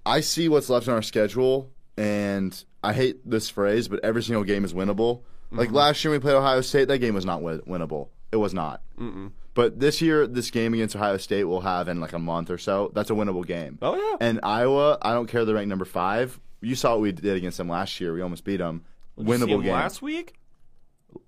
I 0.05 0.21
see 0.21 0.49
what's 0.49 0.69
left 0.69 0.87
on 0.87 0.95
our 0.95 1.01
schedule, 1.01 1.71
and 1.97 2.63
I 2.83 2.93
hate 2.93 3.29
this 3.29 3.49
phrase, 3.49 3.87
but 3.87 4.03
every 4.03 4.23
single 4.23 4.43
game 4.43 4.65
is 4.65 4.73
winnable. 4.73 5.21
Like 5.51 5.67
mm-hmm. 5.67 5.77
last 5.77 6.03
year 6.03 6.11
we 6.11 6.19
played 6.19 6.35
Ohio 6.35 6.61
State, 6.61 6.87
that 6.87 6.97
game 6.97 7.13
was 7.13 7.25
not 7.25 7.41
win- 7.41 7.61
winnable. 7.61 8.09
It 8.31 8.37
was 8.37 8.53
not. 8.53 8.81
Mm-mm. 8.99 9.31
But 9.53 9.79
this 9.79 10.01
year, 10.01 10.25
this 10.25 10.49
game 10.49 10.73
against 10.73 10.95
Ohio 10.95 11.17
State 11.17 11.43
we'll 11.43 11.61
have 11.61 11.87
in 11.87 11.99
like 12.01 12.13
a 12.13 12.19
month 12.19 12.49
or 12.49 12.57
so. 12.57 12.91
That's 12.95 13.11
a 13.11 13.13
winnable 13.13 13.45
game. 13.45 13.77
oh 13.81 13.95
yeah, 13.95 14.17
And 14.19 14.39
Iowa, 14.41 14.97
I 15.01 15.13
don't 15.13 15.27
care 15.27 15.45
they're 15.45 15.55
ranked 15.55 15.69
number 15.69 15.85
five. 15.85 16.39
You 16.61 16.75
saw 16.75 16.93
what 16.93 17.01
we 17.01 17.11
did 17.11 17.37
against 17.37 17.57
them 17.57 17.69
last 17.69 18.01
year. 18.01 18.13
We 18.13 18.21
almost 18.21 18.43
beat 18.43 18.57
them. 18.57 18.83
Did 19.17 19.27
Winnable 19.27 19.61
game. 19.61 19.73
last 19.73 20.01
week. 20.01 20.33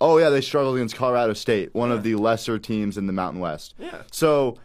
Oh 0.01 0.17
yeah, 0.17 0.29
they 0.29 0.41
struggled 0.41 0.75
against 0.75 0.95
Colorado 0.95 1.33
State, 1.33 1.75
one 1.75 1.91
of 1.91 2.01
the 2.01 2.15
lesser 2.15 2.57
teams 2.57 2.97
in 2.97 3.05
the 3.05 3.13
Mountain 3.13 3.39
West. 3.41 3.75
Yeah. 3.77 4.01
So, 4.11 4.57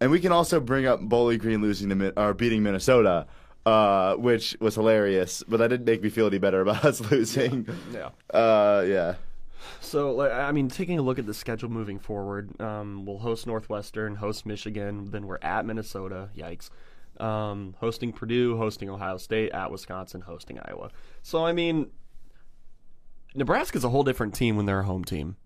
and 0.00 0.10
we 0.10 0.20
can 0.20 0.32
also 0.32 0.60
bring 0.60 0.84
up 0.84 1.00
Bowling 1.00 1.38
Green 1.38 1.62
losing 1.62 1.88
to 1.88 2.20
or 2.20 2.34
beating 2.34 2.62
Minnesota, 2.62 3.26
uh, 3.66 4.14
which 4.14 4.56
was 4.60 4.76
hilarious. 4.76 5.42
But 5.46 5.58
that 5.58 5.68
didn't 5.68 5.86
make 5.86 6.02
me 6.02 6.08
feel 6.08 6.28
any 6.28 6.38
better 6.38 6.60
about 6.62 6.84
us 6.86 7.00
losing. 7.10 7.68
Yeah. 7.92 8.10
Uh, 8.32 8.84
yeah. 8.86 9.16
So, 9.80 10.12
like, 10.12 10.32
I 10.32 10.52
mean, 10.52 10.68
taking 10.68 10.98
a 10.98 11.02
look 11.02 11.18
at 11.18 11.26
the 11.26 11.34
schedule 11.34 11.68
moving 11.68 11.98
forward, 11.98 12.58
um, 12.60 13.04
we'll 13.04 13.18
host 13.18 13.46
Northwestern, 13.46 14.14
host 14.14 14.46
Michigan, 14.46 15.10
then 15.10 15.26
we're 15.26 15.40
at 15.42 15.66
Minnesota. 15.66 16.30
Yikes. 16.36 16.70
Um, 17.18 17.74
hosting 17.78 18.12
Purdue, 18.12 18.56
hosting 18.56 18.88
Ohio 18.88 19.16
State, 19.16 19.50
at 19.52 19.70
Wisconsin, 19.70 20.20
hosting 20.20 20.60
Iowa. 20.60 20.90
So, 21.22 21.44
I 21.44 21.52
mean, 21.52 21.90
Nebraska's 23.34 23.84
a 23.84 23.88
whole 23.88 24.04
different 24.04 24.34
team 24.34 24.56
when 24.56 24.66
they're 24.66 24.80
a 24.80 24.84
home 24.84 25.04
team. 25.04 25.36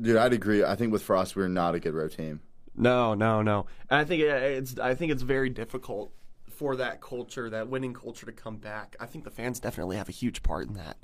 Dude, 0.00 0.16
I'd 0.16 0.32
agree. 0.32 0.62
I 0.62 0.76
think 0.76 0.92
with 0.92 1.02
Frost, 1.02 1.34
we're 1.34 1.48
not 1.48 1.74
a 1.74 1.80
good 1.80 1.94
road 1.94 2.12
team. 2.12 2.40
No, 2.76 3.14
no, 3.14 3.42
no. 3.42 3.66
And 3.90 3.98
I 3.98 4.04
think 4.04 4.22
it's 4.22 4.78
I 4.78 4.94
think 4.94 5.10
it's 5.10 5.22
very 5.22 5.50
difficult 5.50 6.12
for 6.58 6.76
that 6.76 7.00
culture, 7.00 7.48
that 7.50 7.68
winning 7.68 7.94
culture, 7.94 8.26
to 8.26 8.32
come 8.32 8.56
back. 8.56 8.96
I 8.98 9.06
think 9.06 9.24
the 9.24 9.30
fans 9.30 9.60
definitely 9.60 9.96
have 9.96 10.08
a 10.08 10.12
huge 10.12 10.42
part 10.42 10.66
in 10.66 10.74
that. 10.74 10.96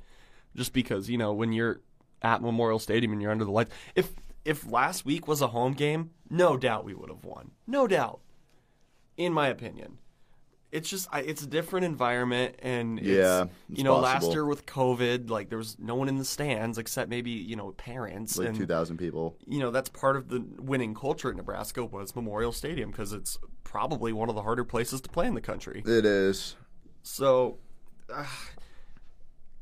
Just 0.56 0.72
because 0.72 1.08
you 1.08 1.16
know 1.18 1.32
when 1.32 1.52
you're 1.52 1.80
at 2.22 2.42
Memorial 2.42 2.78
Stadium 2.78 3.12
and 3.12 3.22
you're 3.22 3.30
under 3.30 3.44
the 3.44 3.50
lights. 3.52 3.70
If 3.94 4.10
if 4.44 4.68
last 4.70 5.04
week 5.04 5.26
was 5.28 5.40
a 5.40 5.48
home 5.48 5.72
game, 5.72 6.10
no 6.28 6.56
doubt 6.56 6.84
we 6.84 6.94
would 6.94 7.08
have 7.10 7.24
won. 7.24 7.52
No 7.66 7.86
doubt. 7.86 8.20
In 9.16 9.32
my 9.32 9.48
opinion. 9.48 9.98
It's 10.72 10.90
just 10.90 11.06
I, 11.12 11.20
it's 11.20 11.40
a 11.42 11.46
different 11.46 11.86
environment 11.86 12.56
and 12.60 12.98
Yeah, 13.00 13.44
it's 13.70 13.78
you 13.78 13.84
know 13.84 13.96
last 14.00 14.32
year 14.32 14.44
with 14.44 14.66
COVID 14.66 15.30
like 15.30 15.48
there 15.48 15.58
was 15.58 15.76
no 15.78 15.94
one 15.94 16.08
in 16.08 16.18
the 16.18 16.24
stands 16.24 16.78
except 16.78 17.08
maybe 17.08 17.30
you 17.30 17.54
know 17.54 17.70
parents 17.72 18.36
Like 18.36 18.48
and 18.48 18.56
2,000 18.56 18.96
people. 18.96 19.36
you 19.46 19.60
know 19.60 19.70
that's 19.70 19.88
part 19.88 20.16
of 20.16 20.28
the 20.30 20.44
winning 20.58 20.92
culture 20.92 21.30
at 21.30 21.36
Nebraska 21.36 21.84
was 21.84 22.16
Memorial 22.16 22.50
Stadium 22.50 22.90
because 22.90 23.12
it's 23.12 23.38
probably 23.64 24.12
one 24.12 24.28
of 24.28 24.34
the 24.34 24.42
harder 24.42 24.64
places 24.64 25.00
to 25.00 25.08
play 25.08 25.26
in 25.26 25.34
the 25.34 25.40
country. 25.40 25.82
It 25.84 26.04
is. 26.04 26.54
So, 27.02 27.58
uh, 28.12 28.24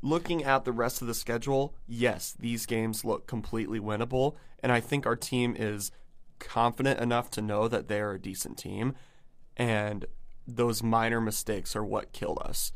looking 0.01 0.43
at 0.43 0.65
the 0.65 0.71
rest 0.71 1.01
of 1.01 1.07
the 1.07 1.13
schedule, 1.13 1.73
yes, 1.87 2.35
these 2.39 2.65
games 2.65 3.03
look 3.03 3.25
completely 3.25 3.79
winnable, 3.79 4.35
and 4.61 4.71
I 4.71 4.79
think 4.79 5.05
our 5.05 5.15
team 5.15 5.55
is 5.57 5.91
confident 6.39 6.99
enough 6.99 7.31
to 7.31 7.41
know 7.41 7.67
that 7.67 7.87
they 7.87 8.01
are 8.01 8.13
a 8.13 8.19
decent 8.19 8.57
team, 8.57 8.93
and 9.57 10.05
those 10.47 10.83
minor 10.83 11.21
mistakes 11.21 11.75
are 11.75 11.83
what 11.83 12.11
killed 12.11 12.39
us. 12.43 12.71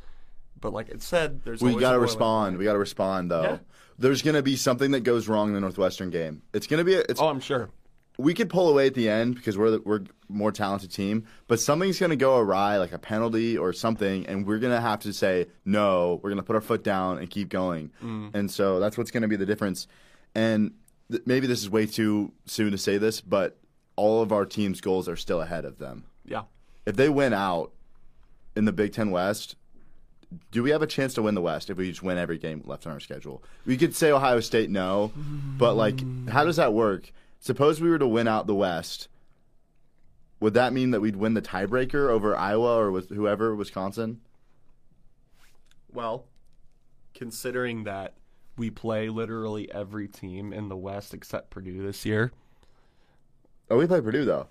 But 0.60 0.74
like 0.74 0.90
it 0.90 1.02
said, 1.02 1.44
there's 1.44 1.62
We 1.62 1.76
got 1.76 1.92
to 1.92 2.00
respond. 2.00 2.58
We 2.58 2.64
got 2.66 2.74
to 2.74 2.80
respond, 2.80 3.30
though. 3.30 3.44
Yeah. 3.44 3.58
There's 4.00 4.22
going 4.22 4.36
to 4.36 4.44
be 4.44 4.56
something 4.56 4.92
that 4.92 5.02
goes 5.02 5.28
wrong 5.28 5.50
in 5.50 5.54
the 5.54 5.60
Northwestern 5.60 6.10
game. 6.10 6.42
It's 6.54 6.68
going 6.68 6.80
to 6.80 6.84
be. 6.84 6.96
A, 6.96 7.00
it's 7.02 7.20
Oh, 7.20 7.28
I'm 7.28 7.40
sure. 7.40 7.70
We 8.18 8.34
could 8.34 8.50
pull 8.50 8.70
away 8.70 8.88
at 8.88 8.94
the 8.94 9.10
end 9.10 9.36
because 9.36 9.58
we're 9.58 9.72
the, 9.72 9.82
we're 9.82 10.02
more 10.28 10.52
talented 10.52 10.92
team, 10.92 11.26
but 11.48 11.60
something's 11.60 12.00
going 12.00 12.10
to 12.10 12.16
go 12.16 12.38
awry, 12.38 12.78
like 12.78 12.92
a 12.92 12.98
penalty 12.98 13.58
or 13.58 13.72
something, 13.74 14.26
and 14.28 14.46
we're 14.46 14.60
going 14.60 14.74
to 14.74 14.82
have 14.82 15.00
to 15.02 15.14
say 15.14 15.48
no. 15.66 16.20
We're 16.24 16.32
going 16.32 16.42
to 16.42 16.44
put 16.44 16.56
our 16.56 16.62
foot 16.62 16.84
down 16.84 17.20
and 17.20 17.30
keep 17.30 17.50
going, 17.50 17.92
mm. 18.04 18.34
and 18.34 18.50
so 18.50 18.80
that's 18.80 18.98
what's 18.98 19.12
going 19.12 19.22
to 19.22 19.28
be 19.28 19.36
the 19.36 19.46
difference. 19.46 19.88
And 20.36 20.74
th- 21.12 21.24
maybe 21.26 21.48
this 21.48 21.62
is 21.62 21.70
way 21.70 21.86
too 21.86 22.34
soon 22.46 22.72
to 22.72 22.78
say 22.78 22.98
this, 22.98 23.22
but 23.22 23.58
all 23.96 24.22
of 24.22 24.32
our 24.32 24.46
team's 24.46 24.82
goals 24.82 25.08
are 25.08 25.16
still 25.16 25.42
ahead 25.42 25.66
of 25.66 25.78
them. 25.78 26.06
Yeah. 26.26 26.44
If 26.86 26.96
they 26.96 27.10
win 27.10 27.34
out 27.34 27.72
in 28.56 28.66
the 28.66 28.72
Big 28.72 28.94
Ten 28.94 29.12
West, 29.12 29.56
do 30.52 30.64
we 30.64 30.72
have 30.72 30.82
a 30.82 30.88
chance 30.88 31.14
to 31.16 31.22
win 31.22 31.36
the 31.36 31.42
West 31.42 31.70
if 31.70 31.78
we 31.78 31.90
just 31.90 32.04
win 32.04 32.18
every 32.18 32.38
game 32.38 32.62
left 32.66 32.86
on 32.86 32.94
our 32.94 33.00
schedule? 33.00 33.44
We 33.66 33.78
could 33.78 33.96
say 33.96 34.12
Ohio 34.12 34.40
State 34.40 34.70
no, 34.70 35.12
but 35.58 35.76
like, 35.76 36.00
how 36.30 36.44
does 36.44 36.58
that 36.58 36.74
work? 36.74 37.12
Suppose 37.40 37.80
we 37.80 37.90
were 37.90 38.00
to 38.00 38.08
win 38.08 38.28
out 38.28 38.48
the 38.48 38.56
West, 38.56 39.08
would 40.40 40.54
that 40.54 40.74
mean 40.74 40.92
that 40.92 41.02
we'd 41.02 41.16
win 41.16 41.34
the 41.34 41.42
tiebreaker 41.42 42.10
over 42.10 42.36
Iowa 42.36 42.76
or 42.78 42.92
with 42.92 43.10
whoever 43.10 43.56
Wisconsin? 43.56 44.22
Well, 45.92 46.26
considering 47.14 47.86
that 47.86 48.14
we 48.58 48.70
play 48.70 49.10
literally 49.10 49.72
every 49.72 50.08
team 50.08 50.52
in 50.52 50.68
the 50.70 50.76
West 50.76 51.14
except 51.14 51.50
Purdue 51.52 51.84
this 51.86 52.06
year. 52.06 52.32
Oh, 53.70 53.78
we 53.78 53.88
play 53.88 54.02
Purdue 54.02 54.26
though. 54.26 54.48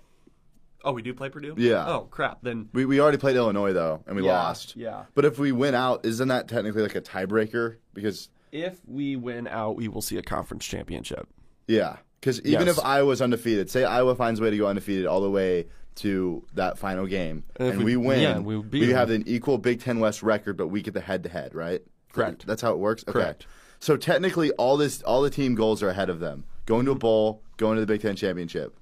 Oh, 0.83 0.91
we 0.93 1.01
do 1.01 1.13
play 1.13 1.29
Purdue? 1.29 1.55
Yeah. 1.57 1.85
Oh, 1.87 2.01
crap. 2.09 2.39
Then 2.43 2.69
We 2.73 2.85
we 2.85 2.99
already 3.01 3.17
played 3.17 3.35
Illinois 3.35 3.73
though, 3.73 4.03
and 4.07 4.15
we 4.15 4.23
Yeah, 4.23 4.33
lost. 4.33 4.75
yeah. 4.75 5.05
But 5.15 5.25
if 5.25 5.37
we 5.39 5.51
win 5.51 5.75
out, 5.75 6.05
isn't 6.05 6.27
that 6.27 6.47
technically 6.47 6.83
like 6.83 6.95
a 6.95 7.01
tiebreaker? 7.01 7.77
Because 7.93 8.29
if 8.51 8.79
we 8.87 9.15
win 9.15 9.47
out, 9.47 9.75
we 9.75 9.87
will 9.87 10.01
see 10.01 10.17
a 10.17 10.21
conference 10.21 10.65
championship. 10.65 11.27
Yeah, 11.67 11.97
because 12.19 12.39
even 12.41 12.67
Yes. 12.67 12.77
if 12.77 12.83
Iowa's 12.85 13.21
undefeated, 13.21 13.69
say 13.69 13.83
Iowa 13.83 14.15
finds 14.15 14.39
a 14.39 14.43
way 14.43 14.49
to 14.51 14.57
go 14.57 14.67
undefeated 14.67 15.05
all 15.05 15.21
the 15.21 15.29
way 15.29 15.67
to 15.95 16.43
that 16.53 16.77
final 16.77 17.05
game, 17.07 17.43
And 17.55 17.69
and, 17.69 17.77
we- 17.79 17.97
we, 17.97 18.07
win, 18.07 18.19
yeah, 18.21 18.39
we 18.39 18.57
we 18.57 18.89
have 18.89 19.09
an 19.09 19.23
equal 19.27 19.57
Big 19.57 19.81
Ten 19.81 19.99
West 19.99 20.21
record, 20.21 20.55
but 20.57 20.67
we 20.67 20.81
get 20.81 20.93
the 20.93 21.01
head-to-head, 21.01 21.55
right? 21.55 21.81
Correct. 22.13 22.45
That's 22.45 22.61
how 22.61 22.71
it 22.73 22.77
works. 22.79 23.03
Okay. 23.07 23.13
Correct. 23.13 23.47
So 23.79 23.97
technically, 23.97 24.51
all 24.53 24.77
this, 24.77 25.01
all 25.03 25.21
the 25.21 25.29
team 25.29 25.55
goals 25.55 25.81
are 25.83 25.89
ahead 25.89 26.09
of 26.09 26.19
them. 26.19 26.43
Going 26.65 26.85
to 26.85 26.91
a 26.91 26.95
bowl, 26.95 27.41
going 27.57 27.75
to 27.75 27.81
the 27.81 27.87
Big 27.87 28.01
Ten 28.01 28.15
championship. 28.15 28.75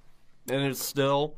And 0.50 0.64
it's 0.64 0.84
still, 0.84 1.36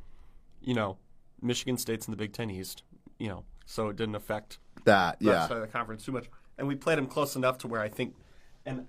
you 0.61 0.73
know, 0.73 0.97
Michigan 1.41 1.77
State's 1.77 2.07
in 2.07 2.11
the 2.11 2.17
Big 2.17 2.33
Ten 2.33 2.49
East, 2.49 2.83
you 3.19 3.27
know, 3.27 3.43
so 3.65 3.89
it 3.89 3.95
didn't 3.97 4.15
affect 4.15 4.59
That, 4.85 5.19
that 5.19 5.25
yeah, 5.25 5.47
side 5.47 5.57
of 5.57 5.61
the 5.61 5.67
conference 5.67 6.05
too 6.05 6.11
much. 6.11 6.25
And 6.57 6.67
we 6.67 6.75
played 6.75 6.97
them 6.97 7.07
close 7.07 7.35
enough 7.35 7.57
to 7.59 7.67
where 7.67 7.81
I 7.81 7.89
think, 7.89 8.15
and 8.65 8.87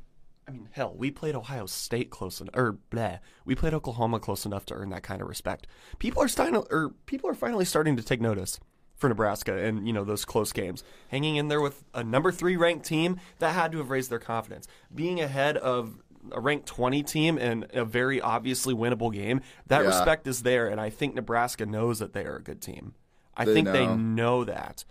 I 0.48 0.50
mean, 0.50 0.68
hell, 0.72 0.94
we 0.96 1.10
played 1.10 1.34
Ohio 1.34 1.66
State 1.66 2.08
close 2.10 2.40
enough, 2.40 2.54
or 2.56 2.66
er, 2.68 2.78
bleh, 2.90 3.18
we 3.44 3.54
played 3.54 3.74
Oklahoma 3.74 4.18
close 4.18 4.46
enough 4.46 4.64
to 4.66 4.74
earn 4.74 4.88
that 4.90 5.02
kind 5.02 5.20
of 5.20 5.28
respect. 5.28 5.66
People 5.98 6.22
are 6.22 6.28
starting, 6.28 6.56
or 6.56 6.66
er, 6.72 6.90
people 7.06 7.28
are 7.28 7.34
finally 7.34 7.66
starting 7.66 7.96
to 7.96 8.02
take 8.02 8.20
notice 8.20 8.58
for 8.96 9.08
Nebraska 9.08 9.56
and 9.56 9.86
you 9.86 9.92
know 9.92 10.04
those 10.04 10.24
close 10.24 10.52
games, 10.52 10.82
hanging 11.08 11.36
in 11.36 11.48
there 11.48 11.60
with 11.60 11.84
a 11.94 12.02
number 12.02 12.32
three 12.32 12.56
ranked 12.56 12.84
team 12.86 13.20
that 13.38 13.52
had 13.52 13.70
to 13.72 13.78
have 13.78 13.90
raised 13.90 14.10
their 14.10 14.18
confidence, 14.18 14.66
being 14.92 15.20
ahead 15.20 15.56
of 15.58 15.98
a 16.32 16.40
ranked 16.40 16.66
20 16.66 17.02
team 17.04 17.38
in 17.38 17.66
a 17.72 17.84
very 17.84 18.20
obviously 18.20 18.74
winnable 18.74 19.12
game. 19.12 19.40
That 19.66 19.82
Yeah. 19.82 19.88
respect 19.88 20.26
is 20.26 20.42
there, 20.42 20.66
and 20.68 20.80
I 20.80 20.90
think 20.90 21.14
Nebraska 21.14 21.66
knows 21.66 21.98
that 22.00 22.12
they 22.12 22.24
are 22.24 22.36
a 22.36 22.42
good 22.42 22.60
team. 22.60 22.94
I 23.36 23.44
They 23.44 23.54
think 23.54 23.68
they 23.68 23.86
know. 23.86 23.96
know 23.96 24.44
that. 24.44 24.84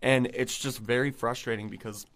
And 0.00 0.26
it's 0.34 0.58
just 0.58 0.80
very 0.80 1.12
frustrating 1.12 1.68
because 1.68 2.06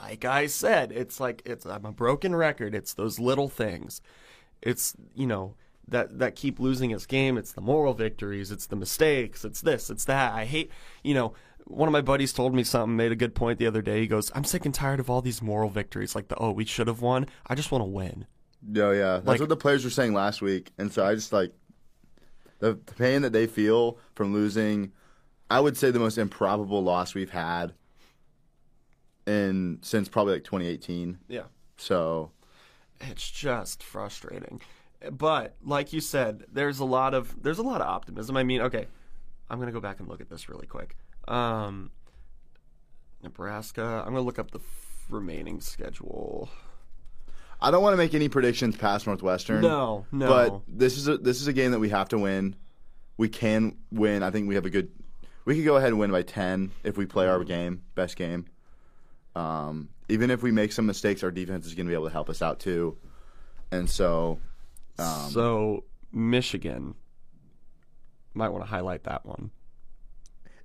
like 0.00 0.24
I 0.24 0.46
said, 0.46 0.92
it's 0.92 1.20
like 1.20 1.42
it's 1.44 1.64
I'm 1.66 1.84
a 1.84 1.92
broken 1.92 2.34
record. 2.34 2.74
It's 2.74 2.94
those 2.94 3.18
little 3.18 3.48
things. 3.48 4.00
It's 4.62 4.94
you 5.14 5.26
know 5.26 5.54
that 5.88 6.18
that 6.18 6.34
keep 6.36 6.58
losing 6.58 6.90
its 6.90 7.06
game. 7.06 7.36
It's 7.38 7.52
the 7.52 7.60
moral 7.60 7.94
victories. 7.94 8.50
It's 8.50 8.66
the 8.66 8.76
mistakes. 8.76 9.44
It's 9.44 9.60
this. 9.60 9.90
It's 9.90 10.04
that. 10.06 10.32
I 10.34 10.44
hate 10.44 10.70
you 11.02 11.14
know. 11.14 11.34
One 11.68 11.88
of 11.88 11.92
my 11.92 12.00
buddies 12.00 12.32
told 12.32 12.54
me 12.54 12.62
something, 12.62 12.94
made 12.94 13.10
a 13.10 13.16
good 13.16 13.34
point 13.34 13.58
the 13.58 13.66
other 13.66 13.82
day. 13.82 14.00
He 14.00 14.06
goes, 14.06 14.30
"I'm 14.36 14.44
sick 14.44 14.64
and 14.64 14.72
tired 14.72 15.00
of 15.00 15.10
all 15.10 15.20
these 15.20 15.42
moral 15.42 15.68
victories, 15.68 16.14
like 16.14 16.28
the 16.28 16.36
oh 16.36 16.52
we 16.52 16.64
should 16.64 16.86
have 16.86 17.00
won. 17.00 17.26
I 17.48 17.56
just 17.56 17.72
want 17.72 17.82
to 17.82 17.86
win." 17.90 18.26
No, 18.62 18.92
yeah, 18.92 19.14
that's 19.14 19.26
Like- 19.26 19.40
what 19.40 19.48
the 19.48 19.56
players 19.56 19.82
were 19.82 19.90
saying 19.90 20.14
last 20.14 20.40
week, 20.40 20.70
and 20.78 20.92
so 20.92 21.04
I 21.04 21.16
just 21.16 21.32
like 21.32 21.52
the, 22.60 22.74
the 22.74 22.94
pain 22.94 23.22
that 23.22 23.32
they 23.32 23.46
feel 23.48 23.98
from 24.14 24.32
losing. 24.32 24.92
I 25.50 25.58
would 25.60 25.76
say 25.76 25.90
the 25.90 25.98
most 25.98 26.18
improbable 26.18 26.82
loss 26.84 27.14
we've 27.14 27.30
had 27.30 27.72
in 29.26 29.78
since 29.82 30.08
probably 30.08 30.34
like 30.34 30.44
2018. 30.44 31.18
Yeah. 31.28 31.42
So 31.76 32.30
it's 33.00 33.30
just 33.30 33.82
frustrating. 33.82 34.60
But 35.12 35.56
like 35.62 35.92
you 35.92 36.00
said, 36.00 36.44
there's 36.52 36.78
a 36.78 36.84
lot 36.84 37.14
of 37.14 37.42
there's 37.42 37.58
a 37.58 37.62
lot 37.62 37.80
of 37.80 37.86
optimism. 37.86 38.36
I 38.36 38.42
mean, 38.42 38.62
okay, 38.62 38.86
I'm 39.50 39.58
gonna 39.58 39.72
go 39.72 39.80
back 39.80 40.00
and 40.00 40.08
look 40.08 40.20
at 40.20 40.30
this 40.30 40.48
really 40.48 40.66
quick. 40.66 40.96
Um, 41.28 41.90
Nebraska. 43.22 44.02
I'm 44.06 44.12
gonna 44.12 44.22
look 44.22 44.38
up 44.38 44.50
the 44.50 44.58
f- 44.58 45.06
remaining 45.10 45.60
schedule. 45.60 46.48
I 47.60 47.70
don't 47.70 47.82
want 47.82 47.94
to 47.94 47.96
make 47.96 48.14
any 48.14 48.28
predictions 48.28 48.76
past 48.76 49.06
Northwestern. 49.06 49.62
No, 49.62 50.06
no. 50.12 50.28
But 50.28 50.60
this 50.68 50.96
is 50.96 51.08
a 51.08 51.18
this 51.18 51.40
is 51.40 51.46
a 51.46 51.52
game 51.52 51.70
that 51.72 51.78
we 51.78 51.88
have 51.90 52.08
to 52.10 52.18
win. 52.18 52.56
We 53.16 53.28
can 53.28 53.76
win. 53.90 54.22
I 54.22 54.30
think 54.30 54.48
we 54.48 54.54
have 54.56 54.66
a 54.66 54.70
good. 54.70 54.90
We 55.44 55.56
could 55.56 55.64
go 55.64 55.76
ahead 55.76 55.88
and 55.90 55.98
win 55.98 56.10
by 56.10 56.22
ten 56.22 56.72
if 56.84 56.96
we 56.96 57.06
play 57.06 57.26
our 57.28 57.42
game, 57.44 57.82
best 57.94 58.16
game. 58.16 58.46
Um, 59.36 59.90
even 60.08 60.30
if 60.30 60.42
we 60.42 60.50
make 60.50 60.72
some 60.72 60.86
mistakes, 60.86 61.22
our 61.22 61.30
defense 61.30 61.66
is 61.66 61.74
going 61.74 61.86
to 61.86 61.90
be 61.90 61.94
able 61.94 62.06
to 62.06 62.12
help 62.12 62.30
us 62.30 62.40
out 62.40 62.58
too. 62.60 62.96
And 63.70 63.88
so, 63.90 64.38
um, 64.98 65.30
so 65.30 65.84
Michigan 66.12 66.94
might 68.34 68.48
want 68.48 68.64
to 68.64 68.68
highlight 68.70 69.04
that 69.04 69.26
one. 69.26 69.50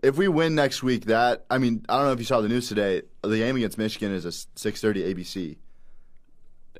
if 0.04 0.16
we 0.18 0.28
win 0.28 0.56
next 0.56 0.84
week, 0.84 1.06
that 1.06 1.46
I 1.50 1.58
mean, 1.58 1.86
I 1.90 1.98
don't 1.98 2.06
know 2.06 2.12
if 2.14 2.20
you 2.20 2.26
saw 2.26 2.40
the 2.42 2.48
news 2.50 2.68
today. 2.70 3.02
The 3.24 3.38
game 3.38 3.56
against 3.58 3.78
Michigan 3.78 4.14
is 4.14 4.26
a 4.26 4.32
six 4.32 4.80
thirty 4.82 5.02
ABC. 5.14 5.58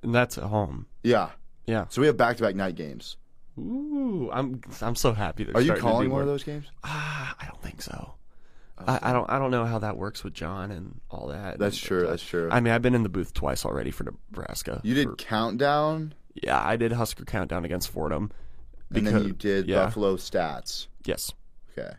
And 0.04 0.16
that's 0.16 0.38
at 0.38 0.46
home. 0.46 0.88
Yeah, 1.04 1.30
Yeah. 1.68 1.86
so 1.90 2.02
we 2.02 2.08
have 2.08 2.18
back 2.18 2.38
to 2.38 2.44
back 2.44 2.56
night 2.56 2.76
games. 2.76 3.18
Ooh, 3.60 4.30
I'm 4.32 4.62
I'm 4.82 4.96
so 4.96 5.12
happy. 5.14 5.44
they're 5.44 5.62
you 5.62 5.74
calling 5.76 6.10
one 6.10 6.22
of 6.22 6.28
those 6.28 6.44
games? 6.44 6.66
Ah, 6.84 7.36
I 7.40 7.46
don't 7.48 7.62
think 7.62 7.82
so. 7.82 8.14
I, 8.88 9.00
I 9.10 9.14
don't. 9.14 9.30
I 9.30 9.40
don't 9.40 9.52
know 9.52 9.66
how 9.66 9.80
that 9.80 9.98
works 9.98 10.24
with 10.24 10.34
John 10.34 10.72
and 10.72 11.00
all 11.10 11.28
that. 11.28 11.60
That's 11.60 11.80
But, 11.80 11.88
true. 11.88 12.08
uh, 12.08 12.12
That's 12.12 12.24
true. 12.26 12.50
I 12.52 12.60
mean, 12.60 12.74
I've 12.74 12.82
been 12.82 12.96
in 12.96 13.04
the 13.04 13.10
booth 13.10 13.34
twice 13.34 13.66
already 13.66 13.92
for 13.92 14.04
Nebraska. 14.04 14.82
you 14.84 14.94
did 14.96 15.08
for- 15.10 15.16
countdown, 15.16 16.14
yeah, 16.36 16.62
I 16.64 16.76
did 16.78 16.92
Husker 16.92 17.26
countdown 17.26 17.66
against 17.66 17.90
Fordham. 17.90 18.32
and 18.94 19.06
then 19.08 19.24
you 19.26 19.34
did 19.34 19.68
yeah. 19.68 19.86
Buffalo 19.86 20.16
stats. 20.18 20.88
Yes, 21.06 21.32
Okay, 21.78 21.94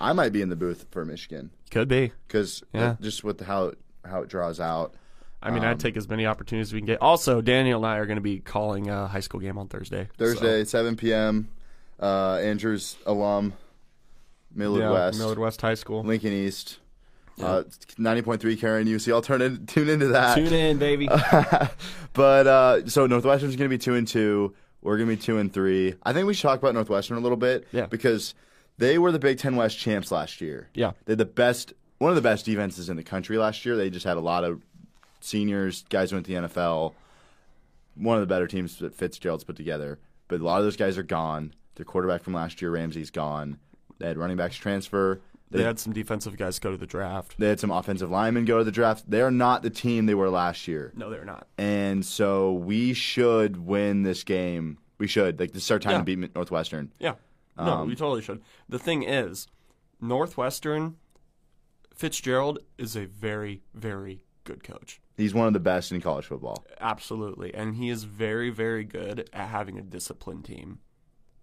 I 0.00 0.12
might 0.12 0.32
be 0.32 0.42
in 0.42 0.48
the 0.48 0.56
booth 0.56 0.86
for 0.90 1.04
Michigan 1.04 1.50
could 1.70 1.88
be. 1.88 2.12
because 2.26 2.62
Yeah. 2.72 2.96
just 3.00 3.22
with 3.24 3.40
how 3.40 3.66
it, 3.66 3.78
how 4.04 4.22
it 4.22 4.28
draws 4.28 4.58
out. 4.60 4.94
I 5.42 5.50
mean, 5.50 5.62
Um, 5.64 5.70
I'd 5.70 5.80
take 5.80 5.96
as 5.96 6.08
many 6.08 6.26
opportunities 6.26 6.68
as 6.68 6.74
we 6.74 6.80
can 6.80 6.86
get. 6.86 7.00
Also, 7.00 7.40
Daniel 7.40 7.78
and 7.84 7.86
I 7.86 7.96
are 7.98 8.04
going 8.06 8.16
to 8.16 8.22
be 8.22 8.40
calling 8.40 8.90
a 8.90 9.06
high 9.06 9.20
school 9.20 9.40
game 9.40 9.56
on 9.56 9.68
Thursday. 9.68 10.04
so- 10.18 10.24
Thursday, 10.26 10.64
7 10.64 10.96
p.m. 10.96 11.48
Uh, 11.98 12.34
Andrews 12.42 12.96
alum, 13.06 13.52
Millard 14.54 14.82
yeah, 14.82 14.90
West, 14.90 15.18
Millard 15.18 15.38
West 15.38 15.60
High 15.60 15.74
School. 15.74 16.02
Lincoln 16.02 16.32
East. 16.32 16.78
Uh, 17.40 17.62
90.3 17.98 18.38
KRNU. 18.38 19.12
I'll 19.12 19.22
turn 19.22 19.40
in, 19.40 19.66
tune 19.66 19.88
into 19.88 20.08
that. 20.08 20.34
Tune 20.34 20.52
in, 20.52 20.78
baby. 20.78 21.08
but 22.12 22.46
uh, 22.46 22.86
so 22.86 23.06
Northwestern's 23.06 23.56
going 23.56 23.70
to 23.70 23.74
be 23.74 23.78
two 23.78 23.94
and 23.94 24.06
two. 24.06 24.54
We're 24.82 24.98
going 24.98 25.08
to 25.08 25.16
be 25.16 25.22
two 25.22 25.38
and 25.38 25.52
three. 25.52 25.94
I 26.02 26.12
think 26.12 26.26
we 26.26 26.34
should 26.34 26.42
talk 26.42 26.58
about 26.58 26.74
Northwestern 26.74 27.16
a 27.16 27.20
little 27.20 27.38
bit. 27.38 27.66
Yeah. 27.72 27.86
Because 27.86 28.34
they 28.78 28.98
were 28.98 29.12
the 29.12 29.18
Big 29.18 29.38
Ten 29.38 29.56
West 29.56 29.78
champs 29.78 30.10
last 30.10 30.40
year. 30.40 30.68
yeah, 30.74 30.92
They 31.04 31.12
had 31.12 31.18
the 31.18 31.24
best, 31.24 31.72
one 31.98 32.10
of 32.10 32.16
the 32.16 32.22
best 32.22 32.44
defenses 32.44 32.88
in 32.88 32.96
the 32.96 33.02
country 33.02 33.38
last 33.38 33.64
year. 33.64 33.76
They 33.76 33.90
just 33.90 34.04
had 34.04 34.16
a 34.16 34.20
lot 34.20 34.44
of 34.44 34.62
seniors, 35.20 35.84
guys 35.88 36.10
who 36.10 36.16
went 36.16 36.26
to 36.26 36.34
the 36.34 36.48
NFL. 36.48 36.94
One 37.94 38.16
of 38.16 38.22
the 38.22 38.32
better 38.32 38.46
teams 38.46 38.78
that 38.78 38.94
Fitzgerald's 38.94 39.44
put 39.44 39.56
together. 39.56 39.98
But 40.28 40.40
a 40.40 40.44
lot 40.44 40.58
of 40.58 40.64
those 40.64 40.76
guys 40.76 40.96
are 40.96 41.02
gone. 41.02 41.54
Their 41.74 41.84
quarterback 41.84 42.22
from 42.22 42.34
last 42.34 42.60
year, 42.62 42.70
Ramsey's 42.70 43.10
gone. 43.10 43.58
They 44.00 44.08
had 44.08 44.18
running 44.18 44.36
backs 44.36 44.56
transfer. 44.56 45.20
they 45.52 45.62
had 45.62 45.78
some 45.78 45.92
defensive 45.92 46.36
guys 46.36 46.58
go 46.58 46.70
to 46.70 46.76
the 46.76 46.86
draft. 46.86 47.34
They 47.38 47.48
had 47.48 47.60
some 47.60 47.70
offensive 47.70 48.10
linemen 48.10 48.44
go 48.44 48.58
to 48.58 48.64
the 48.64 48.70
draft. 48.72 49.04
They're 49.08 49.30
not 49.30 49.62
the 49.62 49.70
team 49.70 50.06
they 50.06 50.14
were 50.14 50.30
last 50.30 50.66
year. 50.68 50.92
No, 50.96 51.10
they're 51.10 51.24
not. 51.24 51.46
And 51.58 52.04
so 52.06 52.52
we 52.52 52.92
should 52.94 53.56
win 53.66 54.02
this 54.02 54.22
game. 54.24 54.78
We 54.98 55.06
should. 55.06 55.38
Like, 55.40 55.52
this 55.52 55.64
is 55.64 55.70
our 55.70 55.78
time 55.78 55.92
Yeah. 55.92 55.98
to 55.98 56.04
beat 56.04 56.34
Northwestern. 56.34 56.92
Yeah. 56.98 57.14
No, 57.58 57.64
Um, 57.64 57.88
we 57.88 57.94
totally 57.96 58.22
should. 58.22 58.40
The 58.68 58.78
thing 58.78 59.02
is, 59.02 59.48
Northwestern 60.00 60.96
Fitzgerald 61.94 62.60
is 62.78 62.96
a 62.96 63.06
very, 63.06 63.62
very 63.74 64.22
good 64.44 64.62
coach. 64.64 65.00
He's 65.16 65.34
one 65.34 65.46
of 65.46 65.52
the 65.52 65.60
best 65.60 65.92
in 65.92 66.00
college 66.00 66.24
football. 66.26 66.64
Absolutely. 66.80 67.52
And 67.54 67.74
he 67.76 67.90
is 67.90 68.04
very, 68.04 68.48
very 68.50 68.84
good 68.84 69.28
at 69.32 69.48
having 69.48 69.78
a 69.78 69.82
disciplined 69.82 70.44
team, 70.46 70.78